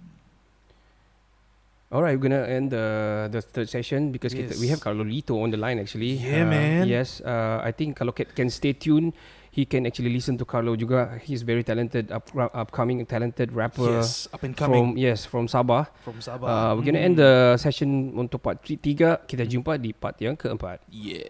Alright, 1.94 2.18
we're 2.18 2.26
gonna 2.26 2.44
end 2.50 2.74
the 2.74 2.88
the 3.30 3.38
third 3.40 3.70
session 3.70 4.10
because 4.10 4.34
kita, 4.34 4.58
we 4.58 4.66
Yes. 4.66 4.76
have 4.76 4.82
Carlo 4.82 5.06
Lito 5.06 5.38
on 5.38 5.54
the 5.54 5.62
line 5.62 5.78
actually. 5.78 6.18
Yeah, 6.18 6.42
Uh, 6.42 6.50
man. 6.50 6.84
Yes, 6.90 7.22
uh, 7.22 7.62
I 7.62 7.70
think 7.70 7.96
kalau 7.96 8.12
Kat 8.12 8.34
can 8.34 8.50
stay 8.50 8.74
tuned, 8.74 9.14
he 9.54 9.70
can 9.70 9.86
actually 9.86 10.10
listen 10.10 10.34
to 10.34 10.44
Carlo 10.44 10.74
juga. 10.74 11.22
He's 11.22 11.46
very 11.46 11.62
talented, 11.62 12.10
up, 12.10 12.26
upcoming 12.58 13.06
talented 13.06 13.54
rapper. 13.54 14.02
Yes, 14.02 14.26
up 14.34 14.42
and 14.42 14.58
coming 14.58 14.98
From 14.98 14.98
yes, 14.98 15.30
from 15.30 15.46
Sabah. 15.46 15.94
from 16.02 16.18
Uh, 16.18 16.26
Sabah. 16.26 16.74
we're 16.74 16.82
gonna 16.84 16.98
end 17.06 17.22
the 17.22 17.54
session 17.62 18.18
untuk 18.18 18.42
part 18.42 18.58
3. 18.66 18.82
Kita 19.30 19.46
jumpa 19.46 19.78
di 19.78 19.94
part 19.94 20.18
yang 20.18 20.34
keempat. 20.34 20.82
Yeah. 20.90 21.30